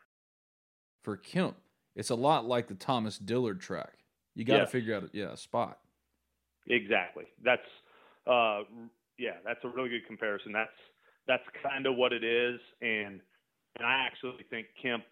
For 1.03 1.17
Kemp, 1.17 1.57
it's 1.95 2.09
a 2.09 2.15
lot 2.15 2.45
like 2.45 2.67
the 2.67 2.75
Thomas 2.75 3.17
Dillard 3.17 3.59
track. 3.59 3.93
You 4.35 4.45
got 4.45 4.59
to 4.59 4.67
figure 4.67 4.95
out, 4.95 5.09
yeah, 5.13 5.33
a 5.33 5.37
spot. 5.37 5.79
Exactly. 6.67 7.25
That's 7.43 7.61
uh 8.25 8.61
yeah, 9.19 9.35
that's 9.45 9.59
a 9.63 9.67
really 9.67 9.89
good 9.89 10.07
comparison. 10.07 10.53
That's 10.53 10.71
that's 11.27 11.43
kind 11.61 11.85
of 11.85 11.97
what 11.97 12.13
it 12.13 12.23
is 12.23 12.59
and 12.81 13.19
and 13.77 13.85
I 13.85 14.05
actually 14.07 14.45
think 14.49 14.67
Kemp 14.81 15.03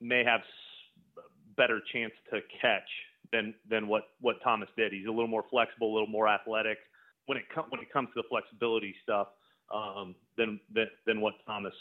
may 0.00 0.22
have 0.24 0.40
s- 0.40 1.24
better 1.56 1.80
chance 1.92 2.12
to 2.30 2.40
catch 2.62 2.88
than 3.32 3.54
than 3.68 3.88
what 3.88 4.04
what 4.20 4.36
Thomas 4.42 4.68
did. 4.76 4.92
He's 4.92 5.06
a 5.06 5.10
little 5.10 5.28
more 5.28 5.44
flexible, 5.50 5.92
a 5.92 5.94
little 5.94 6.08
more 6.08 6.28
athletic 6.28 6.78
when 7.26 7.38
it 7.38 7.44
com- 7.54 7.66
when 7.70 7.80
it 7.80 7.92
comes 7.92 8.08
to 8.14 8.22
the 8.22 8.28
flexibility 8.28 8.94
stuff 9.02 9.28
um 9.72 10.14
than 10.36 10.60
than 10.72 10.88
than 11.06 11.20
what 11.20 11.34
Thomas 11.46 11.74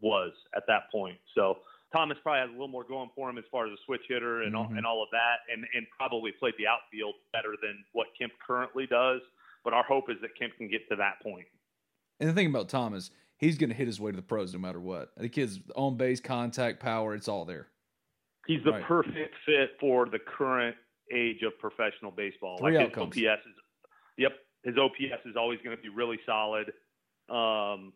was 0.00 0.32
at 0.54 0.64
that 0.66 0.90
point. 0.92 1.18
So 1.34 1.58
Thomas 1.92 2.18
probably 2.22 2.40
has 2.40 2.48
a 2.50 2.52
little 2.52 2.68
more 2.68 2.84
going 2.84 3.10
for 3.14 3.30
him 3.30 3.38
as 3.38 3.44
far 3.50 3.66
as 3.66 3.72
a 3.72 3.76
switch 3.86 4.02
hitter 4.08 4.42
and 4.42 4.54
all, 4.56 4.66
Mhm. 4.66 4.78
and 4.78 4.86
all 4.86 5.02
of 5.02 5.08
that, 5.12 5.36
and 5.52 5.66
and 5.74 5.86
probably 5.96 6.32
played 6.32 6.54
the 6.58 6.66
outfield 6.66 7.14
better 7.32 7.54
than 7.62 7.84
what 7.92 8.08
Kemp 8.18 8.32
currently 8.44 8.86
does. 8.86 9.20
But 9.64 9.72
our 9.72 9.84
hope 9.84 10.10
is 10.10 10.16
that 10.20 10.34
Kemp 10.38 10.56
can 10.56 10.68
get 10.68 10.88
to 10.90 10.96
that 10.96 11.20
point. 11.22 11.46
And 12.20 12.28
the 12.28 12.34
thing 12.34 12.46
about 12.48 12.68
Thomas, 12.68 13.10
he's 13.38 13.58
going 13.58 13.70
to 13.70 13.76
hit 13.76 13.86
his 13.86 14.00
way 14.00 14.10
to 14.10 14.16
the 14.16 14.22
pros 14.22 14.52
no 14.52 14.58
matter 14.60 14.80
what. 14.80 15.14
The 15.16 15.28
kid's 15.28 15.60
on 15.74 15.96
base, 15.96 16.20
contact, 16.20 16.80
power, 16.80 17.14
it's 17.14 17.28
all 17.28 17.44
there. 17.44 17.68
He's 18.46 18.62
the 18.64 18.72
Right. 18.72 18.84
perfect 18.84 19.34
fit 19.44 19.78
for 19.80 20.06
the 20.08 20.18
current 20.20 20.76
age 21.12 21.42
of 21.42 21.58
professional 21.58 22.10
baseball. 22.10 22.58
Three 22.58 22.76
like 22.76 22.88
outcomes. 22.88 23.14
his 23.14 23.24
OPS 23.24 23.46
is, 23.46 23.54
yep, 24.18 24.32
his 24.64 24.76
OPS 24.76 25.26
is 25.26 25.36
always 25.36 25.60
going 25.62 25.76
to 25.76 25.82
be 25.82 25.88
really 25.88 26.18
solid, 26.26 26.72
um, 27.28 27.92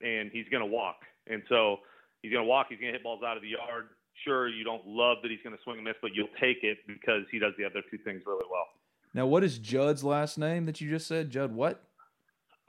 and 0.00 0.30
he's 0.32 0.48
going 0.50 0.62
to 0.62 0.70
walk. 0.70 0.96
And 1.26 1.42
so 1.48 1.78
he's 2.22 2.32
going 2.32 2.44
to 2.44 2.48
walk. 2.48 2.66
He's 2.70 2.78
going 2.78 2.92
to 2.92 2.98
hit 2.98 3.02
balls 3.02 3.22
out 3.26 3.36
of 3.36 3.42
the 3.42 3.50
yard. 3.50 3.88
Sure, 4.24 4.48
you 4.48 4.64
don't 4.64 4.86
love 4.86 5.18
that 5.22 5.30
he's 5.30 5.40
going 5.44 5.54
to 5.54 5.62
swing 5.62 5.76
and 5.76 5.84
miss, 5.84 5.96
but 6.00 6.12
you'll 6.14 6.32
take 6.40 6.62
it 6.62 6.78
because 6.86 7.22
he 7.30 7.38
does 7.38 7.52
the 7.58 7.64
other 7.64 7.82
two 7.90 7.98
things 7.98 8.22
really 8.26 8.46
well. 8.50 8.66
Now, 9.12 9.26
what 9.26 9.44
is 9.44 9.58
Judd's 9.58 10.02
last 10.02 10.38
name 10.38 10.64
that 10.66 10.80
you 10.80 10.88
just 10.88 11.06
said? 11.06 11.30
Judd 11.30 11.54
what? 11.54 11.82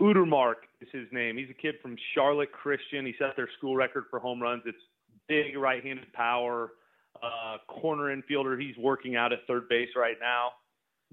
Utermark 0.02 0.68
is 0.82 0.90
his 0.92 1.08
name. 1.12 1.38
He's 1.38 1.50
a 1.50 1.54
kid 1.54 1.76
from 1.82 1.96
Charlotte 2.14 2.52
Christian. 2.52 3.06
He 3.06 3.16
set 3.18 3.36
their 3.36 3.50
school 3.58 3.76
record 3.76 4.06
for 4.10 4.20
home 4.20 4.42
runs. 4.42 4.64
It's 4.66 4.78
big 5.28 5.58
right-handed 5.58 6.14
power, 6.14 6.72
uh, 7.24 7.58
corner 7.68 8.16
infielder. 8.16 8.60
He's 8.60 8.78
working 8.78 9.16
out 9.16 9.32
at 9.34 9.40
third 9.48 9.68
base 9.70 9.90
right 9.96 10.18
now. 10.20 10.52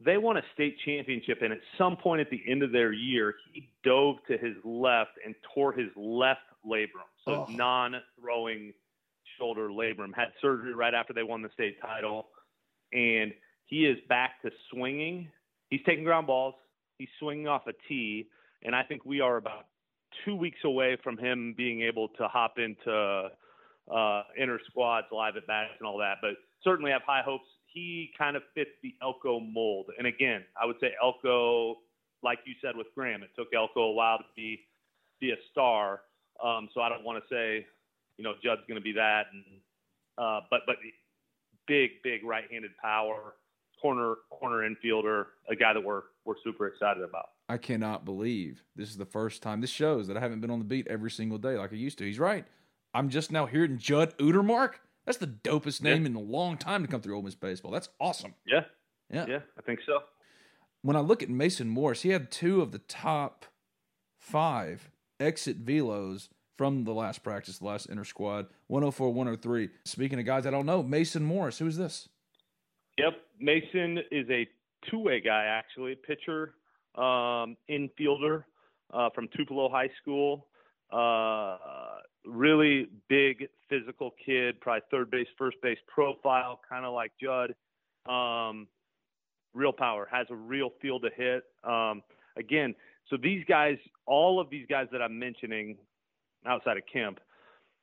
They 0.05 0.17
won 0.17 0.37
a 0.37 0.43
state 0.55 0.77
championship, 0.85 1.39
and 1.43 1.53
at 1.53 1.61
some 1.79 1.97
point 1.97 2.21
at 2.21 2.29
the 2.29 2.43
end 2.49 2.63
of 2.65 2.73
their 2.73 2.93
year, 2.93 3.37
he 3.53 3.69
dove 3.85 4.17
to 4.29 4.37
his 4.37 4.57
left 4.65 5.13
and 5.25 5.35
tore 5.55 5.73
his 5.73 5.89
left 5.95 6.41
labrum, 6.67 7.07
so 7.25 7.47
Oh. 7.49 7.53
non-throwing 7.53 8.75
shoulder 9.39 9.69
labrum. 9.69 10.13
Had 10.15 10.33
surgery 10.41 10.75
right 10.75 10.95
after 10.95 11.13
they 11.13 11.23
won 11.23 11.43
the 11.43 11.51
state 11.51 11.81
title, 11.81 12.29
and 12.93 13.33
he 13.67 13.87
is 13.87 13.99
back 14.09 14.43
to 14.43 14.51
swinging. 14.71 15.31
He's 15.71 15.83
taking 15.87 16.05
ground 16.05 16.27
balls. 16.27 16.55
He's 16.99 17.09
swinging 17.21 17.47
off 17.49 17.67
a 17.69 17.73
tee, 17.89 18.29
and 18.63 18.75
I 18.75 18.83
think 18.83 19.05
we 19.05 19.21
are 19.21 19.37
about 19.37 19.67
two 20.25 20.35
weeks 20.35 20.59
away 20.65 20.97
from 21.03 21.17
him 21.19 21.55
being 21.57 21.83
able 21.83 22.09
to 22.09 22.29
hop 22.29 22.59
into 22.59 23.31
uh, 23.93 24.23
inner 24.41 24.59
squads, 24.71 25.07
live 25.13 25.37
at 25.37 25.47
bats, 25.47 25.73
and 25.79 25.87
all 25.87 25.99
that. 25.99 26.17
But 26.21 26.33
certainly 26.63 26.91
have 26.91 27.03
high 27.03 27.23
hopes. 27.25 27.47
He 27.67 28.11
kind 28.17 28.37
of 28.37 28.43
fits 28.55 28.71
the 28.83 28.95
Elko 29.03 29.41
mold. 29.41 29.87
And 29.99 30.07
again, 30.07 30.45
I 30.61 30.67
would 30.67 30.77
say 30.81 30.93
Elko, 31.03 31.79
like 32.23 32.39
you 32.47 32.55
said 32.63 32.77
with 32.77 32.87
Graham, 32.95 33.23
it 33.23 33.31
took 33.37 33.49
Elko 33.55 33.83
a 33.83 33.93
while 33.93 34.19
to 34.19 34.25
be 34.37 34.61
be 35.21 35.31
a 35.31 35.37
star. 35.51 36.01
Um, 36.43 36.69
so 36.75 36.81
I 36.81 36.89
don't 36.89 37.05
want 37.05 37.23
to 37.23 37.35
say, 37.35 37.67
you 38.17 38.25
know, 38.25 38.35
Judd's 38.43 38.63
going 38.69 38.81
to 38.81 38.85
be 38.85 38.93
that. 38.93 39.25
And 39.33 39.45
uh, 40.19 40.41
but 40.51 40.61
but 40.67 40.77
big 41.67 41.91
big 42.03 42.25
right-handed 42.25 42.77
power, 42.79 43.35
corner 43.81 44.15
corner 44.31 44.69
infielder, 44.69 45.27
a 45.49 45.57
guy 45.57 45.73
that 45.73 45.83
we're 45.83 46.03
we're 46.25 46.37
super 46.43 46.67
excited 46.67 47.03
about. 47.03 47.31
I 47.49 47.59
cannot 47.59 48.05
believe 48.05 48.65
this 48.75 48.89
is 48.89 48.97
the 48.97 49.05
first 49.05 49.43
time. 49.43 49.61
This 49.61 49.71
shows 49.71 50.07
that 50.09 50.17
I 50.17 50.21
haven't 50.21 50.41
been 50.41 50.51
on 50.51 50.59
the 50.59 50.65
beat 50.65 50.87
every 50.87 51.11
single 51.11 51.39
day 51.39 51.57
like 51.59 51.73
I 51.73 51.77
used 51.77 51.99
to. 51.99 52.05
He's 52.05 52.19
right. 52.19 52.47
I'm 52.95 53.09
just 53.11 53.33
now 53.33 53.47
hearing 53.47 53.77
Judd 53.79 54.17
Utermark. 54.19 54.75
That's 55.05 55.19
the 55.19 55.27
dopest 55.27 55.83
Yeah. 55.83 55.95
name 55.95 56.07
in 56.07 56.15
a 56.15 56.21
long 56.21 56.57
time 56.57 56.83
to 56.83 56.89
come 56.89 57.01
through 57.03 57.17
Ole 57.17 57.23
Miss 57.23 57.35
baseball. 57.35 57.73
That's 57.73 57.89
awesome. 58.01 58.35
Yeah, 58.47 58.65
Yeah. 59.11 59.27
yeah, 59.27 59.41
I 59.59 59.63
think 59.63 59.81
so. 59.85 60.05
When 60.83 60.97
I 60.97 61.01
look 61.01 61.23
at 61.23 61.29
Mason 61.29 61.69
Morris, 61.69 62.03
he 62.03 62.11
had 62.11 62.31
two 62.31 62.63
of 62.63 62.71
the 62.73 62.79
top 62.79 63.47
five 64.19 64.91
exit 65.19 65.65
velos 65.65 66.29
from 66.57 66.85
the 66.85 66.95
last 66.95 67.23
practice, 67.25 67.59
the 67.59 67.65
last 67.67 67.87
inter 67.87 68.05
squad, 68.05 68.47
104, 68.69 69.13
103. 69.13 69.71
Speaking 69.85 70.19
of 70.21 70.25
guys 70.25 70.47
I 70.47 70.51
don't 70.51 70.67
know, 70.67 70.83
Mason 70.83 71.25
Morris, 71.25 71.59
who 71.59 71.67
is 71.67 71.77
this? 71.77 72.09
Yep, 72.99 73.15
Mason 73.41 73.99
is 74.13 74.29
a 74.31 74.49
two-way 74.89 75.21
guy 75.21 75.47
actually, 75.47 75.97
pitcher, 75.97 76.55
um, 76.95 77.57
infielder 77.69 78.45
uh, 78.93 79.11
from 79.11 79.27
Tupelo 79.37 79.69
High 79.69 79.91
School. 80.01 80.47
Uh, 80.93 81.59
really 82.25 82.89
big 83.09 83.49
physical 83.69 84.15
kid, 84.25 84.61
probably 84.61 84.83
third 84.91 85.11
base, 85.11 85.27
first 85.37 85.57
base 85.63 85.79
profile, 85.87 86.61
kind 86.69 86.85
of 86.85 86.95
like 86.95 87.13
Judd. 87.23 87.55
Um, 88.09 88.69
real 89.55 89.73
power, 89.73 90.09
has 90.11 90.27
a 90.31 90.35
real 90.35 90.71
feel 90.83 90.99
to 91.01 91.11
hit. 91.17 91.45
Um, 91.63 92.03
again, 92.37 92.75
so 93.09 93.17
these 93.17 93.45
guys, 93.49 93.79
all 94.07 94.41
of 94.41 94.51
these 94.51 94.67
guys 94.69 94.89
that 94.93 95.01
I'm 95.01 95.19
mentioning 95.19 95.77
outside 96.47 96.77
of 96.77 96.83
Kemp, 96.93 97.21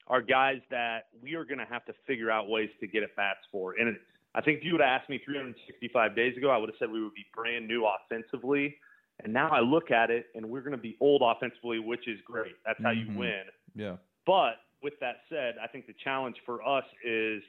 are 0.07 0.21
guys 0.21 0.59
that 0.69 1.05
we 1.21 1.35
are 1.35 1.45
going 1.45 1.59
to 1.59 1.65
have 1.65 1.85
to 1.85 1.93
figure 2.05 2.29
out 2.29 2.49
ways 2.49 2.69
to 2.81 2.87
get 2.87 3.03
at 3.03 3.15
bats 3.15 3.39
for. 3.51 3.75
And 3.79 3.95
I 4.35 4.41
think 4.41 4.59
if 4.59 4.65
you 4.65 4.73
would 4.73 4.81
have 4.81 5.01
asked 5.01 5.09
me 5.09 5.21
365 5.23 6.15
days 6.15 6.35
ago, 6.35 6.49
I 6.49 6.57
would 6.57 6.69
have 6.69 6.75
said 6.79 6.91
we 6.91 7.01
would 7.01 7.13
be 7.13 7.25
brand 7.33 7.67
new 7.67 7.85
offensively. 7.85 8.77
And 9.23 9.31
now 9.31 9.49
I 9.49 9.59
look 9.59 9.91
at 9.91 10.09
it, 10.09 10.25
and 10.35 10.49
we're 10.49 10.61
going 10.61 10.75
to 10.75 10.77
be 10.77 10.97
old 10.99 11.21
offensively, 11.23 11.79
which 11.79 12.07
is 12.07 12.19
great. 12.25 12.55
That's 12.65 12.81
how 12.81 12.89
Mhm. 12.91 13.05
you 13.13 13.17
win. 13.19 13.43
Yeah. 13.75 13.97
But 14.25 14.55
with 14.83 14.93
that 14.99 15.17
said, 15.29 15.55
I 15.61 15.67
think 15.67 15.87
the 15.87 15.95
challenge 16.03 16.37
for 16.45 16.61
us 16.67 16.85
is 17.05 17.41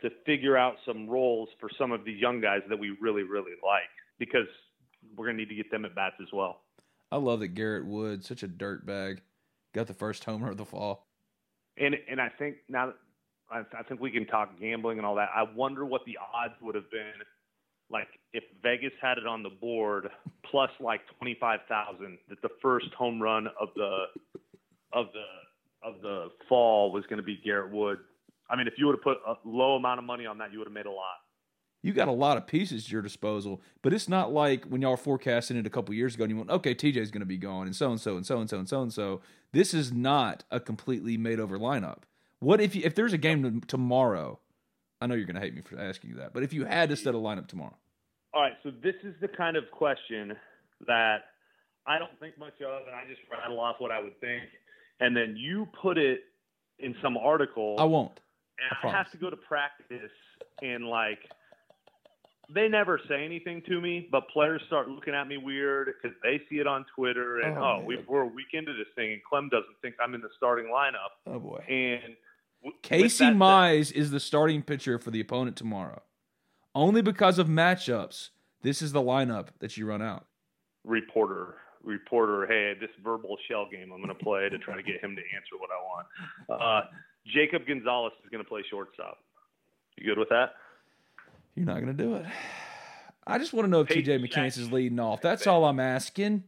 to 0.00 0.10
figure 0.24 0.56
out 0.56 0.76
some 0.86 1.08
roles 1.08 1.48
for 1.58 1.68
some 1.78 1.92
of 1.92 2.04
these 2.04 2.20
young 2.20 2.40
guys 2.40 2.60
that 2.68 2.78
we 2.78 2.96
really, 3.00 3.22
really 3.22 3.52
like 3.64 3.90
because 4.18 4.46
we're 5.16 5.26
going 5.26 5.36
to 5.36 5.42
need 5.42 5.48
to 5.48 5.54
get 5.54 5.70
them 5.70 5.84
at 5.84 5.94
bats 5.94 6.16
as 6.20 6.28
well. 6.32 6.60
I 7.10 7.16
love 7.16 7.40
that 7.40 7.48
Garrett 7.48 7.86
Wood, 7.86 8.24
such 8.24 8.42
a 8.42 8.48
dirt 8.48 8.84
bag, 8.84 9.22
got 9.74 9.86
the 9.86 9.94
first 9.94 10.24
homer 10.24 10.50
of 10.50 10.56
the 10.56 10.64
fall. 10.64 11.06
And 11.78 11.94
and 12.10 12.20
I 12.20 12.28
think 12.28 12.56
now 12.68 12.92
I, 13.50 13.62
I 13.78 13.82
think 13.84 14.00
we 14.00 14.10
can 14.10 14.26
talk 14.26 14.58
gambling 14.60 14.98
and 14.98 15.06
all 15.06 15.14
that. 15.14 15.30
I 15.34 15.44
wonder 15.54 15.84
what 15.84 16.04
the 16.04 16.18
odds 16.34 16.54
would 16.60 16.74
have 16.74 16.90
been 16.90 17.12
like 17.90 18.08
if 18.32 18.44
Vegas 18.62 18.92
had 19.00 19.16
it 19.18 19.26
on 19.26 19.42
the 19.42 19.48
board 19.48 20.08
plus 20.50 20.70
like 20.80 21.00
twenty 21.18 21.36
five 21.40 21.60
thousand 21.68 22.18
that 22.28 22.42
the 22.42 22.50
first 22.60 22.92
home 22.96 23.22
run 23.22 23.46
of 23.60 23.68
the 23.76 24.04
of 24.92 25.06
the 25.12 25.24
of 25.82 26.00
the 26.02 26.28
fall 26.48 26.92
was 26.92 27.04
going 27.04 27.18
to 27.18 27.22
be 27.22 27.40
Garrett 27.44 27.72
Wood. 27.72 27.98
I 28.50 28.56
mean, 28.56 28.66
if 28.66 28.74
you 28.78 28.86
would 28.86 28.96
have 28.96 29.02
put 29.02 29.18
a 29.26 29.34
low 29.44 29.76
amount 29.76 29.98
of 29.98 30.04
money 30.04 30.26
on 30.26 30.38
that, 30.38 30.52
you 30.52 30.58
would 30.58 30.66
have 30.66 30.74
made 30.74 30.86
a 30.86 30.90
lot. 30.90 31.16
You 31.82 31.92
got 31.92 32.08
a 32.08 32.12
lot 32.12 32.36
of 32.36 32.46
pieces 32.46 32.86
at 32.86 32.90
your 32.90 33.02
disposal, 33.02 33.62
but 33.82 33.92
it's 33.92 34.08
not 34.08 34.32
like 34.32 34.64
when 34.64 34.82
y'all 34.82 34.92
were 34.92 34.96
forecasting 34.96 35.56
it 35.56 35.66
a 35.66 35.70
couple 35.70 35.94
years 35.94 36.16
ago 36.16 36.24
and 36.24 36.30
you 36.32 36.36
went, 36.36 36.50
okay, 36.50 36.74
TJ's 36.74 37.12
going 37.12 37.20
to 37.20 37.26
be 37.26 37.36
gone 37.36 37.66
and 37.66 37.76
so 37.76 37.90
and 37.90 38.00
so 38.00 38.16
and 38.16 38.26
so 38.26 38.40
and 38.40 38.50
so 38.50 38.58
and 38.58 38.68
so 38.68 38.82
and 38.82 38.92
so. 38.92 39.20
This 39.52 39.72
is 39.72 39.92
not 39.92 40.42
a 40.50 40.58
completely 40.58 41.16
made 41.16 41.38
over 41.38 41.56
lineup. 41.56 41.98
What 42.40 42.60
if 42.60 42.74
you, 42.74 42.82
if 42.84 42.94
there's 42.96 43.12
a 43.12 43.18
game 43.18 43.60
tomorrow? 43.68 44.40
I 45.00 45.06
know 45.06 45.14
you're 45.14 45.26
going 45.26 45.36
to 45.36 45.40
hate 45.40 45.54
me 45.54 45.62
for 45.62 45.78
asking 45.78 46.10
you 46.10 46.16
that, 46.16 46.32
but 46.32 46.42
if 46.42 46.52
you 46.52 46.64
had 46.64 46.88
to 46.88 46.96
set 46.96 47.14
a 47.14 47.18
lineup 47.18 47.46
tomorrow, 47.46 47.76
all 48.34 48.42
right. 48.42 48.54
So 48.62 48.70
this 48.70 48.94
is 49.04 49.14
the 49.20 49.28
kind 49.28 49.56
of 49.56 49.64
question 49.70 50.36
that 50.86 51.18
I 51.86 51.98
don't 51.98 52.18
think 52.20 52.38
much 52.38 52.60
of, 52.60 52.86
and 52.86 52.94
I 52.94 53.08
just 53.08 53.20
rattle 53.30 53.58
off 53.60 53.76
what 53.78 53.90
I 53.90 54.00
would 54.00 54.20
think, 54.20 54.44
and 55.00 55.16
then 55.16 55.36
you 55.36 55.68
put 55.80 55.98
it 55.98 56.20
in 56.78 56.94
some 57.02 57.16
article. 57.16 57.76
I 57.78 57.84
won't. 57.84 58.20
And 58.58 58.90
I, 58.90 58.94
I 58.94 58.98
have 58.98 59.10
to 59.12 59.18
go 59.18 59.30
to 59.30 59.36
practice 59.36 60.10
and 60.62 60.86
like 60.86 61.20
they 62.52 62.68
never 62.68 62.98
say 63.08 63.24
anything 63.24 63.62
to 63.68 63.80
me, 63.80 64.08
but 64.10 64.28
players 64.28 64.62
start 64.66 64.88
looking 64.88 65.14
at 65.14 65.28
me 65.28 65.36
weird 65.36 65.90
because 66.00 66.16
they 66.22 66.40
see 66.48 66.56
it 66.56 66.66
on 66.66 66.86
Twitter 66.94 67.40
and 67.40 67.58
oh, 67.58 67.80
oh 67.80 67.84
we, 67.84 67.98
are 68.08 68.22
a 68.22 68.26
week 68.26 68.48
into 68.54 68.72
this 68.72 68.86
thing 68.94 69.12
and 69.12 69.22
Clem 69.22 69.48
doesn't 69.50 69.76
think 69.82 69.96
I'm 70.02 70.14
in 70.14 70.20
the 70.22 70.30
starting 70.36 70.66
lineup. 70.66 71.12
Oh 71.26 71.38
boy! 71.38 71.62
And 71.68 72.16
w- 72.62 72.78
Casey 72.82 73.26
Mize 73.26 73.92
is 73.92 74.10
the 74.10 74.20
starting 74.20 74.62
pitcher 74.62 74.98
for 74.98 75.10
the 75.10 75.20
opponent 75.20 75.56
tomorrow, 75.56 76.02
only 76.74 77.02
because 77.02 77.38
of 77.38 77.48
matchups. 77.48 78.30
This 78.62 78.82
is 78.82 78.92
the 78.92 79.02
lineup 79.02 79.48
that 79.60 79.76
you 79.76 79.86
run 79.86 80.02
out. 80.02 80.26
Reporter, 80.84 81.56
reporter, 81.84 82.46
hey, 82.46 82.74
this 82.78 82.90
verbal 83.02 83.36
shell 83.48 83.66
game 83.70 83.92
I'm 83.92 84.02
going 84.02 84.08
to 84.08 84.24
play 84.24 84.48
to 84.48 84.58
try 84.58 84.76
to 84.76 84.82
get 84.82 85.02
him 85.02 85.16
to 85.16 85.22
answer 85.34 85.56
what 85.58 85.70
I 85.70 85.82
want. 85.82 86.62
Uh, 86.62 86.88
Jacob 87.26 87.66
Gonzalez 87.66 88.12
is 88.24 88.30
going 88.30 88.42
to 88.42 88.48
play 88.48 88.62
shortstop. 88.70 89.18
You 89.96 90.06
good 90.06 90.18
with 90.18 90.28
that? 90.30 90.54
You're 91.54 91.66
not 91.66 91.82
going 91.82 91.96
to 91.96 92.02
do 92.04 92.14
it. 92.16 92.26
I 93.26 93.38
just 93.38 93.52
want 93.52 93.66
to 93.66 93.70
know 93.70 93.80
if 93.80 93.88
TJ 93.88 94.24
McCants 94.26 94.56
is 94.58 94.72
leading 94.72 94.98
off. 95.00 95.20
That's 95.20 95.46
all 95.46 95.64
I'm 95.64 95.80
asking. 95.80 96.44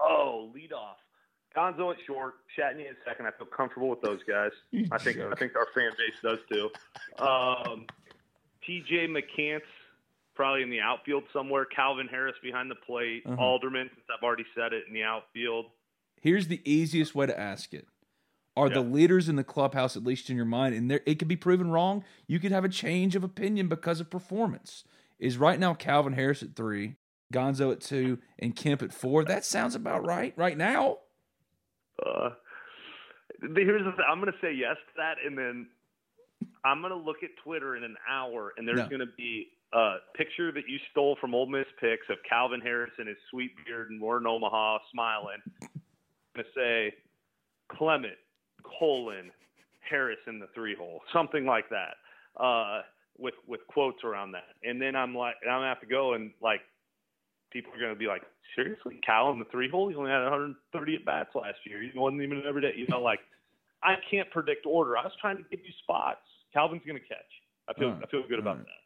Oh, 0.00 0.50
lead 0.54 0.72
off. 0.72 0.96
Gonzo 1.56 1.92
at 1.92 1.98
short, 2.06 2.34
Chatagnier 2.58 2.90
at 2.90 2.96
second. 3.06 3.26
I 3.26 3.30
feel 3.30 3.46
comfortable 3.46 3.88
with 3.88 4.00
those 4.00 4.20
guys. 4.28 4.50
I 4.90 4.98
think. 4.98 5.18
I 5.20 5.34
think 5.36 5.54
our 5.54 5.68
fan 5.74 5.90
base 5.96 6.16
does 6.22 6.38
too. 6.50 6.70
Um, 7.24 7.86
TJ 8.68 9.08
McCants 9.08 9.60
probably 10.34 10.62
in 10.62 10.70
the 10.70 10.80
outfield 10.80 11.24
somewhere. 11.32 11.64
Calvin 11.64 12.08
Harris 12.08 12.34
behind 12.42 12.70
the 12.70 12.74
plate. 12.74 13.22
Uh-huh. 13.26 13.40
Alderman, 13.40 13.90
since 13.94 14.06
I've 14.14 14.22
already 14.22 14.46
said 14.54 14.72
it, 14.72 14.84
in 14.88 14.94
the 14.94 15.02
outfield. 15.02 15.66
Here's 16.20 16.48
the 16.48 16.60
easiest 16.64 17.14
way 17.14 17.26
to 17.26 17.38
ask 17.38 17.74
it. 17.74 17.86
Are 18.56 18.68
yeah. 18.68 18.74
the 18.74 18.80
leaders 18.80 19.28
in 19.28 19.36
the 19.36 19.44
clubhouse, 19.44 19.96
at 19.96 20.04
least 20.04 20.30
in 20.30 20.36
your 20.36 20.44
mind, 20.44 20.74
and 20.74 20.90
there, 20.90 21.00
it 21.06 21.18
could 21.18 21.28
be 21.28 21.36
proven 21.36 21.70
wrong? 21.70 22.04
You 22.26 22.38
could 22.38 22.52
have 22.52 22.64
a 22.64 22.68
change 22.68 23.16
of 23.16 23.24
opinion 23.24 23.68
because 23.68 24.00
of 24.00 24.10
performance. 24.10 24.84
Is 25.18 25.38
right 25.38 25.58
now 25.58 25.74
Calvin 25.74 26.12
Harris 26.12 26.42
at 26.42 26.54
three, 26.54 26.96
Gonzo 27.32 27.72
at 27.72 27.80
two, 27.80 28.18
and 28.38 28.54
Kemp 28.54 28.82
at 28.82 28.92
four? 28.92 29.24
That 29.24 29.44
sounds 29.44 29.74
about 29.74 30.06
right 30.06 30.32
right 30.36 30.56
now. 30.56 30.98
Uh, 32.04 32.30
here's 33.40 33.84
the 33.84 33.92
thing. 33.92 34.06
I'm 34.08 34.20
going 34.20 34.32
to 34.32 34.38
say 34.40 34.52
yes 34.52 34.76
to 34.76 34.92
that, 34.98 35.16
and 35.24 35.36
then 35.36 35.66
I'm 36.64 36.80
going 36.80 36.92
to 36.92 36.98
look 36.98 37.22
at 37.22 37.30
Twitter 37.42 37.76
in 37.76 37.84
an 37.84 37.96
hour, 38.08 38.52
and 38.56 38.66
there's 38.66 38.78
no. 38.78 38.88
going 38.88 39.00
to 39.00 39.12
be 39.16 39.48
uh, 39.74 39.96
picture 40.14 40.52
that 40.52 40.68
you 40.68 40.78
stole 40.90 41.16
from 41.20 41.34
Ole 41.34 41.46
Miss 41.46 41.66
Picks 41.80 42.08
of 42.08 42.16
Calvin 42.28 42.60
Harris 42.60 42.92
and 42.98 43.08
his 43.08 43.16
sweet 43.30 43.50
beard 43.66 43.90
and 43.90 44.00
we're 44.00 44.18
in 44.18 44.26
Omaha 44.26 44.78
smiling. 44.92 45.42
Going 45.60 46.44
to 46.44 46.44
say 46.54 46.94
Clement, 47.68 48.14
colon, 48.78 49.30
Harris 49.88 50.18
in 50.26 50.38
the 50.38 50.48
three 50.54 50.74
hole, 50.74 51.00
something 51.12 51.44
like 51.44 51.66
that, 51.70 51.96
uh, 52.42 52.82
with 53.18 53.34
with 53.46 53.60
quotes 53.68 54.02
around 54.04 54.32
that. 54.32 54.54
And 54.62 54.80
then 54.80 54.96
I'm 54.96 55.14
like, 55.14 55.34
I'm 55.42 55.58
gonna 55.58 55.68
have 55.68 55.80
to 55.80 55.86
go 55.86 56.14
and 56.14 56.30
like, 56.40 56.60
people 57.52 57.72
are 57.74 57.80
gonna 57.80 57.94
be 57.94 58.06
like, 58.06 58.22
seriously, 58.56 59.00
Cal 59.04 59.30
in 59.32 59.38
the 59.38 59.44
three 59.46 59.68
hole? 59.68 59.88
He 59.88 59.94
only 59.94 60.10
had 60.10 60.22
130 60.22 60.94
at 60.94 61.04
bats 61.04 61.30
last 61.34 61.58
year. 61.66 61.82
He 61.82 61.90
wasn't 61.94 62.22
even 62.22 62.42
every 62.46 62.62
day. 62.62 62.72
You 62.76 62.86
know, 62.88 63.02
like, 63.02 63.20
I 63.82 63.96
can't 64.10 64.30
predict 64.30 64.66
order. 64.66 64.96
I 64.96 65.02
was 65.02 65.12
trying 65.20 65.36
to 65.36 65.44
give 65.50 65.60
you 65.60 65.72
spots. 65.82 66.24
Calvin's 66.52 66.82
gonna 66.86 67.00
catch. 67.00 67.30
I 67.68 67.74
feel 67.74 67.98
I 68.02 68.06
feel 68.06 68.22
good 68.28 68.38
about 68.38 68.58
that. 68.58 68.83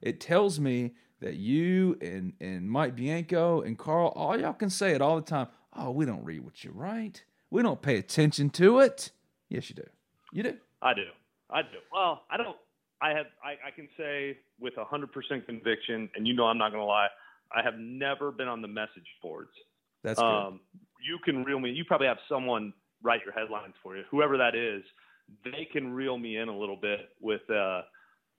It 0.00 0.20
tells 0.20 0.60
me 0.60 0.94
that 1.20 1.34
you 1.34 1.98
and, 2.00 2.32
and 2.40 2.70
Mike 2.70 2.94
Bianco 2.94 3.62
and 3.62 3.76
Carl, 3.76 4.12
all 4.14 4.38
y'all 4.38 4.52
can 4.52 4.70
say 4.70 4.92
it 4.92 5.02
all 5.02 5.16
the 5.16 5.22
time. 5.22 5.48
Oh, 5.74 5.90
we 5.90 6.04
don't 6.04 6.24
read 6.24 6.44
what 6.44 6.64
you 6.64 6.70
write. 6.72 7.24
We 7.50 7.62
don't 7.62 7.82
pay 7.82 7.96
attention 7.96 8.50
to 8.50 8.80
it. 8.80 9.10
Yes, 9.48 9.68
you 9.70 9.76
do. 9.76 9.84
You 10.32 10.42
do. 10.42 10.56
I 10.82 10.94
do. 10.94 11.04
I 11.50 11.62
do. 11.62 11.78
Well, 11.92 12.22
I 12.30 12.36
don't. 12.36 12.56
I 13.00 13.10
have. 13.10 13.26
I, 13.42 13.68
I 13.68 13.70
can 13.74 13.88
say 13.96 14.38
with 14.60 14.74
hundred 14.76 15.12
percent 15.12 15.46
conviction, 15.46 16.10
and 16.14 16.26
you 16.26 16.34
know 16.34 16.44
I'm 16.44 16.58
not 16.58 16.70
going 16.70 16.82
to 16.82 16.86
lie. 16.86 17.08
I 17.52 17.62
have 17.62 17.78
never 17.78 18.30
been 18.30 18.48
on 18.48 18.60
the 18.60 18.68
message 18.68 19.06
boards. 19.22 19.50
That's 20.04 20.18
good. 20.18 20.26
Um, 20.26 20.60
you 21.04 21.18
can 21.24 21.44
reel 21.44 21.58
me. 21.58 21.70
You 21.70 21.84
probably 21.84 22.06
have 22.06 22.18
someone 22.28 22.74
write 23.02 23.20
your 23.24 23.32
headlines 23.32 23.74
for 23.82 23.96
you. 23.96 24.02
Whoever 24.10 24.36
that 24.36 24.54
is, 24.54 24.82
they 25.44 25.66
can 25.72 25.92
reel 25.92 26.18
me 26.18 26.36
in 26.36 26.48
a 26.48 26.56
little 26.56 26.78
bit 26.80 27.00
with. 27.20 27.48
Uh, 27.50 27.82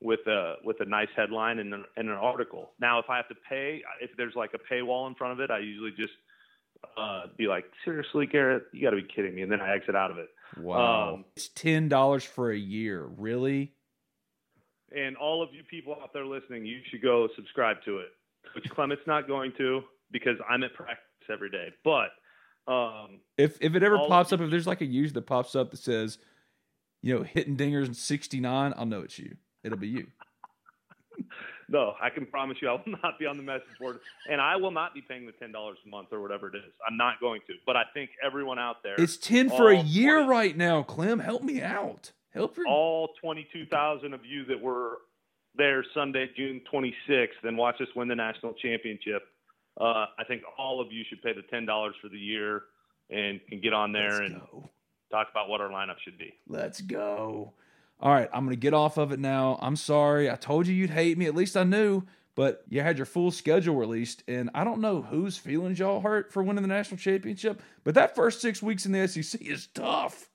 with 0.02 0.26
a 0.28 0.56
with 0.64 0.78
a 0.80 0.86
nice 0.86 1.10
headline 1.16 1.60
and 1.60 1.74
an, 1.74 1.84
and 1.98 2.10
an 2.10 2.16
article. 2.16 2.72
Now, 2.80 3.00
if 3.00 3.10
I 3.10 3.18
have 3.18 3.28
to 3.30 3.36
pay, 3.48 3.82
if 4.02 4.12
there's 4.18 4.36
like 4.36 4.52
a 4.54 4.74
paywall 4.74 5.08
in 5.08 5.16
front 5.16 5.34
of 5.34 5.40
it, 5.40 5.52
I 5.52 5.60
usually 5.60 5.92
just 5.92 6.14
uh, 6.98 7.24
be 7.38 7.48
like, 7.48 7.66
"Seriously, 7.84 8.26
Garrett, 8.26 8.64
you 8.72 8.84
got 8.84 8.92
to 8.92 8.98
be 8.98 9.08
kidding 9.14 9.36
me!" 9.36 9.42
and 9.42 9.52
then 9.52 9.62
I 9.62 9.74
exit 9.76 9.96
out 9.96 10.12
of 10.12 10.18
it. 10.18 10.30
Wow, 10.58 11.16
um, 11.16 11.26
it's 11.36 11.50
ten 11.50 11.90
dollars 11.90 12.24
for 12.24 12.52
a 12.52 12.58
year, 12.58 13.06
really? 13.18 13.74
And 14.96 15.16
all 15.18 15.44
of 15.44 15.50
you 15.54 15.64
people 15.64 15.96
out 16.02 16.14
there 16.14 16.26
listening, 16.26 16.66
you 16.66 16.80
should 16.90 17.02
go 17.02 17.28
subscribe 17.36 17.78
to 17.86 18.00
it. 18.00 18.10
Which 18.56 18.68
Clement's 18.70 19.04
not 19.06 19.28
going 19.28 19.52
to 19.58 19.82
because 20.12 20.38
I'm 20.50 20.64
at 20.64 20.74
practice 20.74 21.04
every 21.32 21.52
day. 21.52 21.68
But 21.84 22.10
um, 22.72 23.20
if 23.38 23.58
if 23.62 23.76
it 23.76 23.84
ever 23.84 23.98
pops 23.98 24.34
up, 24.34 24.42
if 24.42 24.50
there's 24.50 24.66
like 24.66 24.82
a 24.82 24.86
user 24.86 25.14
that 25.16 25.28
pops 25.28 25.56
up 25.56 25.72
that 25.72 25.78
says, 25.78 26.18
you 27.02 27.16
know, 27.16 27.24
hitting 27.24 27.58
dingers 27.58 27.88
in 27.88 27.94
'69, 27.94 28.74
I'll 28.76 28.86
know 28.86 29.02
it's 29.02 29.20
you. 29.20 29.36
It'll 29.64 29.78
be 29.78 29.88
you. 29.88 30.08
no, 31.70 31.94
I 32.02 32.10
can 32.10 32.26
promise 32.26 32.58
you 32.62 32.70
I 32.70 32.74
will 32.74 32.98
not 33.04 33.20
be 33.20 33.26
on 33.26 33.38
the 33.38 33.44
message 33.44 33.68
board, 33.80 34.00
and 34.30 34.40
I 34.40 34.56
will 34.56 34.72
not 34.72 34.94
be 34.94 35.02
paying 35.02 35.26
the 35.26 35.32
ten 35.34 35.52
dollars 35.52 35.78
a 35.86 35.90
month 35.90 36.10
or 36.12 36.22
whatever 36.22 36.48
it 36.48 36.56
is. 36.56 36.72
I'm 36.88 36.98
not 36.98 37.20
going 37.20 37.42
to. 37.48 37.54
But 37.66 37.76
I 37.76 37.84
think 37.94 38.12
everyone 38.26 38.60
out 38.60 38.78
there, 38.84 38.96
it's 38.98 39.18
ten 39.18 39.50
for 39.50 39.70
a 39.70 39.80
year 39.80 40.16
20, 40.24 40.30
right 40.30 40.58
now. 40.58 40.84
Clem, 40.84 41.20
help 41.20 41.44
me 41.44 41.62
out. 41.62 42.12
Help 42.34 42.58
all 42.68 43.10
twenty-two 43.22 43.66
thousand 43.66 44.14
of 44.14 44.26
you 44.26 44.46
that 44.46 44.62
were 44.62 45.00
there 45.56 45.84
Sunday, 45.94 46.30
June 46.38 46.62
26th, 46.72 47.28
and 47.44 47.58
watch 47.58 47.82
us 47.82 47.88
win 47.96 48.08
the 48.08 48.16
national 48.16 48.54
championship. 48.54 49.24
Uh, 49.80 50.06
I 50.18 50.24
think 50.28 50.44
all 50.58 50.80
of 50.80 50.92
you 50.92 51.04
should 51.10 51.22
pay 51.22 51.34
the 51.34 51.42
ten 51.50 51.66
dollars 51.66 51.96
for 52.02 52.08
the 52.08 52.18
year 52.18 52.64
and 53.10 53.40
can 53.50 53.60
get 53.60 53.74
on 53.74 53.92
there 53.92 54.10
Let's 54.10 54.20
and 54.20 54.42
go. 54.52 54.70
talk 55.12 55.28
about 55.32 55.50
what 55.50 55.60
our 55.60 55.70
lineup 55.70 55.96
should 56.04 56.18
be. 56.18 56.34
Let's 56.48 56.82
go 56.82 57.54
all 58.00 58.12
right, 58.12 58.30
I'm 58.32 58.46
going 58.46 58.56
to 58.56 58.60
get 58.60 58.74
off 58.74 58.98
of 58.98 59.12
it 59.12 59.20
now. 59.20 59.60
I'm 59.62 59.76
sorry. 59.76 60.30
I 60.30 60.36
told 60.36 60.68
you 60.68 60.74
you'd 60.74 60.92
hate 60.92 61.18
me. 61.18 61.26
At 61.26 61.36
least 61.36 61.58
I 61.58 61.64
knew. 61.64 62.04
But 62.36 62.64
you 62.70 62.80
had 62.80 62.98
your 62.98 63.06
full 63.06 63.32
schedule 63.32 63.76
released, 63.76 64.24
and 64.26 64.50
I 64.54 64.64
don't 64.64 64.80
know 64.80 65.02
whose 65.02 65.38
feelings 65.38 65.78
y'all 65.78 66.00
hurt 66.00 66.32
for 66.32 66.42
winning 66.42 66.62
the 66.62 66.70
national 66.70 66.98
championship, 66.98 67.62
but 67.84 67.96
that 67.96 68.16
first 68.16 68.40
six 68.40 68.64
weeks 68.64 68.86
in 68.86 68.94
the 68.94 69.06
SEC 69.10 69.42
is 69.42 69.68
tough. 69.68 70.30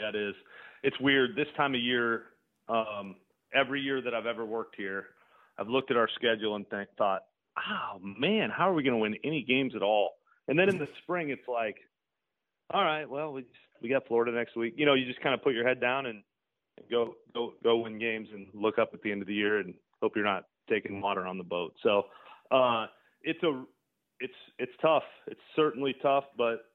Yeah, 0.00 0.08
it 0.08 0.16
is. 0.16 0.34
It's 0.82 0.98
weird. 0.98 1.36
This 1.36 1.46
time 1.56 1.76
of 1.76 1.80
year, 1.80 2.24
um, 2.68 3.14
every 3.54 3.80
year 3.82 4.02
that 4.02 4.14
I've 4.14 4.26
ever 4.26 4.44
worked 4.44 4.74
here, 4.76 5.04
I've 5.56 5.68
looked 5.68 5.92
at 5.92 5.96
our 5.96 6.08
schedule 6.16 6.56
and 6.56 6.68
th- 6.68 6.88
thought, 6.98 7.20
oh, 7.56 8.00
man, 8.02 8.50
how 8.50 8.68
are 8.68 8.74
we 8.74 8.82
going 8.82 8.94
to 8.94 9.00
win 9.00 9.14
any 9.22 9.44
games 9.44 9.74
at 9.76 9.82
all? 9.82 10.10
And 10.48 10.58
then 10.58 10.68
in 10.68 10.78
the 10.78 10.88
spring, 11.04 11.30
it's 11.30 11.46
like, 11.46 11.76
all 12.72 12.82
right, 12.82 13.08
well, 13.08 13.32
we, 13.32 13.44
we 13.80 13.88
got 13.88 14.08
Florida 14.08 14.32
next 14.32 14.56
week. 14.56 14.74
You 14.76 14.86
know, 14.86 14.94
you 14.94 15.06
just 15.06 15.20
kind 15.20 15.34
of 15.34 15.42
put 15.44 15.54
your 15.54 15.68
head 15.68 15.80
down 15.80 16.06
and– 16.06 16.24
go 16.90 17.14
go 17.32 17.52
go 17.62 17.78
win 17.78 17.98
games 17.98 18.28
and 18.32 18.46
look 18.54 18.78
up 18.78 18.90
at 18.94 19.02
the 19.02 19.12
end 19.12 19.22
of 19.22 19.28
the 19.28 19.34
year 19.34 19.58
and 19.58 19.74
hope 20.02 20.12
you're 20.16 20.24
not 20.24 20.44
taking 20.68 21.00
water 21.00 21.26
on 21.26 21.38
the 21.38 21.44
boat. 21.44 21.74
So 21.82 22.04
uh, 22.50 22.86
it's 23.22 23.42
a 23.42 23.64
it's 24.20 24.34
it's 24.58 24.72
tough. 24.80 25.02
It's 25.26 25.40
certainly 25.56 25.94
tough, 26.02 26.24
but 26.36 26.66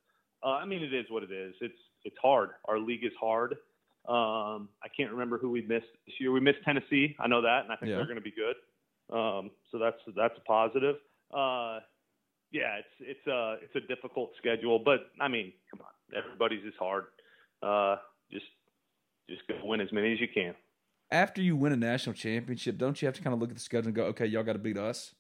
uh, 0.43 0.51
I 0.51 0.65
mean 0.65 0.83
it 0.83 0.93
is 0.93 1.05
what 1.09 1.23
it 1.23 1.31
is. 1.31 1.53
It's 1.61 1.79
it's 2.03 2.17
hard. 2.21 2.49
Our 2.65 2.79
league 2.79 3.03
is 3.03 3.11
hard. 3.19 3.55
Um, 4.07 4.69
I 4.81 4.87
can't 4.95 5.11
remember 5.11 5.37
who 5.37 5.51
we 5.51 5.61
missed 5.61 5.91
this 6.05 6.15
year. 6.19 6.31
We 6.31 6.39
missed 6.39 6.59
Tennessee. 6.65 7.15
I 7.19 7.27
know 7.27 7.41
that, 7.41 7.63
and 7.63 7.71
I 7.71 7.75
think 7.75 7.89
yeah. 7.89 7.97
they're 7.97 8.05
going 8.05 8.15
to 8.15 8.21
be 8.21 8.33
good. 8.33 8.55
Um, 9.15 9.51
so 9.71 9.77
that's 9.77 9.97
that's 10.15 10.35
a 10.37 10.41
positive. 10.41 10.95
Uh, 11.33 11.79
yeah, 12.51 12.79
it's 12.79 12.95
it's 13.01 13.27
a 13.27 13.57
it's 13.61 13.75
a 13.75 13.87
difficult 13.93 14.31
schedule, 14.37 14.79
but 14.79 15.11
I 15.19 15.27
mean, 15.27 15.53
come 15.69 15.81
on, 15.81 16.17
everybody's 16.17 16.63
is 16.63 16.73
hard. 16.79 17.05
Uh, 17.61 17.97
just 18.31 18.45
just 19.29 19.47
go 19.47 19.55
win 19.63 19.81
as 19.81 19.91
many 19.91 20.13
as 20.13 20.19
you 20.19 20.27
can. 20.33 20.55
After 21.11 21.41
you 21.41 21.55
win 21.55 21.73
a 21.73 21.77
national 21.77 22.13
championship, 22.13 22.77
don't 22.77 23.01
you 23.01 23.07
have 23.07 23.15
to 23.15 23.21
kind 23.21 23.33
of 23.33 23.39
look 23.39 23.49
at 23.49 23.55
the 23.55 23.61
schedule 23.61 23.87
and 23.87 23.95
go, 23.95 24.03
okay, 24.05 24.25
y'all 24.25 24.43
got 24.43 24.53
to 24.53 24.59
beat 24.59 24.77
us? 24.77 25.15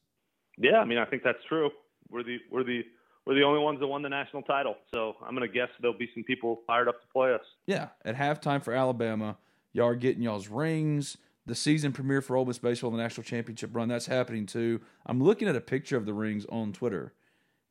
Yeah, 0.57 0.77
I 0.77 0.85
mean, 0.85 0.97
I 0.97 1.05
think 1.05 1.23
that's 1.23 1.39
true. 1.47 1.69
We're 2.09 2.23
the 2.23 2.37
we're 2.51 2.63
the 2.63 2.81
we're 3.25 3.35
the 3.35 3.43
only 3.43 3.59
ones 3.59 3.79
that 3.79 3.87
won 3.87 4.01
the 4.01 4.09
national 4.09 4.41
title, 4.43 4.75
so 4.93 5.15
I'm 5.25 5.33
gonna 5.33 5.47
guess 5.47 5.69
there'll 5.79 5.97
be 5.97 6.09
some 6.13 6.23
people 6.23 6.61
fired 6.67 6.87
up 6.87 6.99
to 7.01 7.07
play 7.13 7.33
us. 7.33 7.41
Yeah, 7.65 7.89
at 8.03 8.15
halftime 8.15 8.63
for 8.63 8.73
Alabama, 8.73 9.37
y'all 9.71 9.87
are 9.87 9.95
getting 9.95 10.21
y'all's 10.21 10.49
rings. 10.49 11.17
The 11.45 11.55
season 11.55 11.91
premiere 11.91 12.21
for 12.21 12.35
Ole 12.35 12.45
Miss 12.45 12.59
baseball, 12.59 12.91
the 12.91 12.97
national 12.97 13.23
championship 13.23 13.69
run, 13.73 13.87
that's 13.87 14.05
happening 14.05 14.45
too. 14.45 14.81
I'm 15.05 15.23
looking 15.23 15.47
at 15.47 15.55
a 15.55 15.61
picture 15.61 15.97
of 15.97 16.05
the 16.05 16.13
rings 16.13 16.45
on 16.49 16.73
Twitter. 16.73 17.13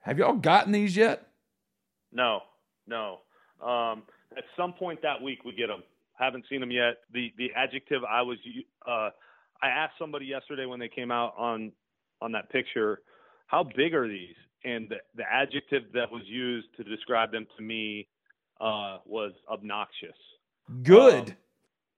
Have 0.00 0.18
y'all 0.18 0.34
gotten 0.34 0.72
these 0.72 0.96
yet? 0.96 1.28
No, 2.12 2.40
no. 2.86 3.18
Um, 3.62 4.02
at 4.36 4.44
some 4.56 4.72
point 4.72 5.02
that 5.02 5.22
week 5.22 5.44
we 5.44 5.52
get 5.52 5.66
them. 5.66 5.82
Haven't 6.18 6.44
seen 6.50 6.60
them 6.60 6.70
yet. 6.70 6.96
The 7.12 7.32
the 7.38 7.50
adjective 7.54 8.02
I 8.04 8.22
was 8.22 8.38
uh, 8.86 9.10
I 9.62 9.68
asked 9.68 9.94
somebody 9.98 10.26
yesterday 10.26 10.66
when 10.66 10.80
they 10.80 10.88
came 10.88 11.10
out 11.10 11.34
on 11.36 11.72
on 12.20 12.32
that 12.32 12.50
picture, 12.50 13.00
how 13.46 13.64
big 13.64 13.94
are 13.94 14.08
these? 14.08 14.34
And 14.64 14.88
the, 14.88 14.96
the 15.14 15.22
adjective 15.30 15.84
that 15.94 16.10
was 16.10 16.22
used 16.26 16.66
to 16.76 16.84
describe 16.84 17.30
them 17.30 17.46
to 17.56 17.62
me 17.62 18.08
uh, 18.60 18.98
was 19.04 19.32
obnoxious. 19.48 20.16
Good. 20.82 21.30
Um, 21.30 21.36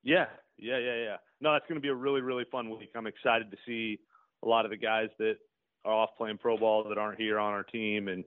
yeah, 0.02 0.26
yeah, 0.58 0.78
yeah, 0.78 0.96
yeah. 0.96 1.16
No, 1.40 1.52
that's 1.52 1.66
going 1.66 1.76
to 1.76 1.82
be 1.82 1.88
a 1.88 1.94
really, 1.94 2.20
really 2.20 2.44
fun 2.52 2.70
week. 2.70 2.90
I'm 2.94 3.06
excited 3.06 3.50
to 3.50 3.56
see 3.66 3.98
a 4.44 4.48
lot 4.48 4.64
of 4.64 4.70
the 4.70 4.76
guys 4.76 5.08
that 5.18 5.36
are 5.84 5.92
off 5.92 6.10
playing 6.16 6.38
pro 6.38 6.56
ball 6.56 6.84
that 6.88 6.98
aren't 6.98 7.18
here 7.18 7.38
on 7.38 7.52
our 7.52 7.62
team, 7.62 8.08
and 8.08 8.24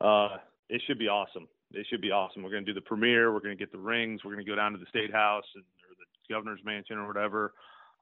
uh, 0.00 0.38
it 0.68 0.82
should 0.86 0.98
be 0.98 1.08
awesome. 1.08 1.46
It 1.76 1.86
should 1.90 2.00
be 2.00 2.10
awesome. 2.10 2.42
We're 2.42 2.50
going 2.50 2.64
to 2.64 2.72
do 2.72 2.78
the 2.78 2.84
premiere. 2.84 3.32
We're 3.32 3.40
going 3.40 3.56
to 3.56 3.62
get 3.62 3.72
the 3.72 3.78
rings. 3.78 4.20
We're 4.24 4.32
going 4.32 4.44
to 4.44 4.50
go 4.50 4.56
down 4.56 4.72
to 4.72 4.78
the 4.78 4.86
state 4.86 5.12
house 5.12 5.44
and, 5.54 5.64
or 5.64 5.94
the 5.98 6.34
governor's 6.34 6.60
mansion 6.64 6.98
or 6.98 7.06
whatever, 7.06 7.52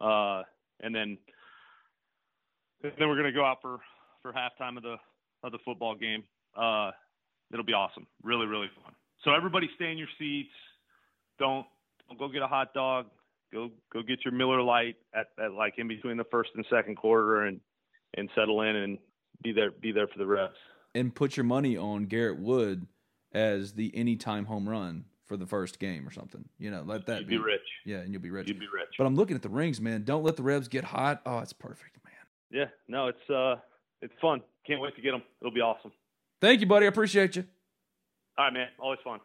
uh, 0.01 0.43
and 0.81 0.95
then 0.95 1.19
and 2.83 2.93
then 2.99 3.09
we're 3.09 3.17
going 3.17 3.33
to 3.33 3.33
go 3.33 3.45
out 3.45 3.59
for 3.63 3.79
for 4.23 4.33
halftime 4.33 4.77
of 4.77 4.83
the 4.83 4.97
of 5.43 5.53
the 5.53 5.59
football 5.65 5.95
game. 5.95 6.25
Uh, 6.57 6.91
it'll 7.53 7.65
be 7.65 7.73
awesome. 7.73 8.07
Really, 8.23 8.47
really 8.47 8.69
fun. 8.83 8.93
So 9.25 9.33
everybody, 9.33 9.69
stay 9.77 9.91
in 9.91 9.99
your 9.99 10.09
seats. 10.19 10.53
Don't 11.39 11.67
don't 12.09 12.19
go 12.19 12.29
get 12.29 12.43
a 12.43 12.47
hot 12.47 12.75
dog. 12.75 13.07
Go 13.53 13.71
go 13.93 14.03
get 14.03 14.25
your 14.25 14.35
Miller 14.35 14.63
Lite 14.63 14.97
at, 15.15 15.29
at 15.43 15.53
like 15.53 15.75
in 15.79 15.89
between 15.89 16.17
the 16.17 16.25
first 16.31 16.51
and 16.55 16.65
second 16.71 16.97
quarter 16.97 17.43
and 17.43 17.61
and 18.17 18.29
settle 18.35 18.63
in 18.63 18.77
and 18.77 18.99
be 19.43 19.53
there 19.53 19.71
be 19.71 19.93
there 19.93 20.07
for 20.07 20.19
the 20.19 20.27
reps. 20.27 20.57
And 20.95 21.15
put 21.15 21.37
your 21.37 21.45
money 21.45 21.77
on 21.77 22.05
Garrett 22.05 22.39
Wood 22.39 22.87
as 23.35 23.75
the 23.75 23.95
anytime 23.95 24.47
home 24.47 24.69
run 24.69 25.05
for 25.25 25.37
the 25.37 25.47
first 25.47 25.79
game 25.79 26.07
or 26.07 26.11
something. 26.11 26.45
You 26.59 26.71
know, 26.71 26.83
let 26.85 27.07
that 27.07 27.21
You'd 27.21 27.29
be, 27.29 27.37
be 27.37 27.43
rich. 27.43 27.61
Yeah, 27.85 27.99
and 27.99 28.13
you'll 28.13 28.23
be 28.23 28.31
rich. 28.31 28.49
You'd 28.49 28.61
be 28.61 28.67
rich. 28.73 28.91
But 28.99 29.07
I'm 29.07 29.17
looking 29.17 29.37
at 29.37 29.43
the 29.43 29.49
rings, 29.49 29.81
man. 29.81 30.05
Don't 30.05 30.23
let 30.23 30.37
the 30.37 30.43
Rebs 30.43 30.69
get 30.69 30.85
hot. 30.85 31.23
Oh, 31.25 31.39
it's 31.39 31.53
perfect, 31.53 31.99
man. 32.05 32.15
Yeah, 32.51 32.67
no, 32.89 33.09
it's 33.09 33.31
uh, 33.31 33.57
it's 34.03 34.15
fun. 34.21 34.43
Can't 34.67 34.81
wait 34.81 34.95
to 34.97 35.03
get 35.03 35.13
them. 35.13 35.23
It'll 35.41 35.53
be 35.53 35.61
awesome. 35.61 35.93
Thank 36.41 36.61
you, 36.61 36.67
buddy. 36.67 36.87
I 36.87 36.89
appreciate 36.89 37.37
you. 37.37 37.45
All 38.37 38.47
right, 38.47 38.55
man. 38.55 38.69
Always 38.79 38.99
fun. 39.05 39.21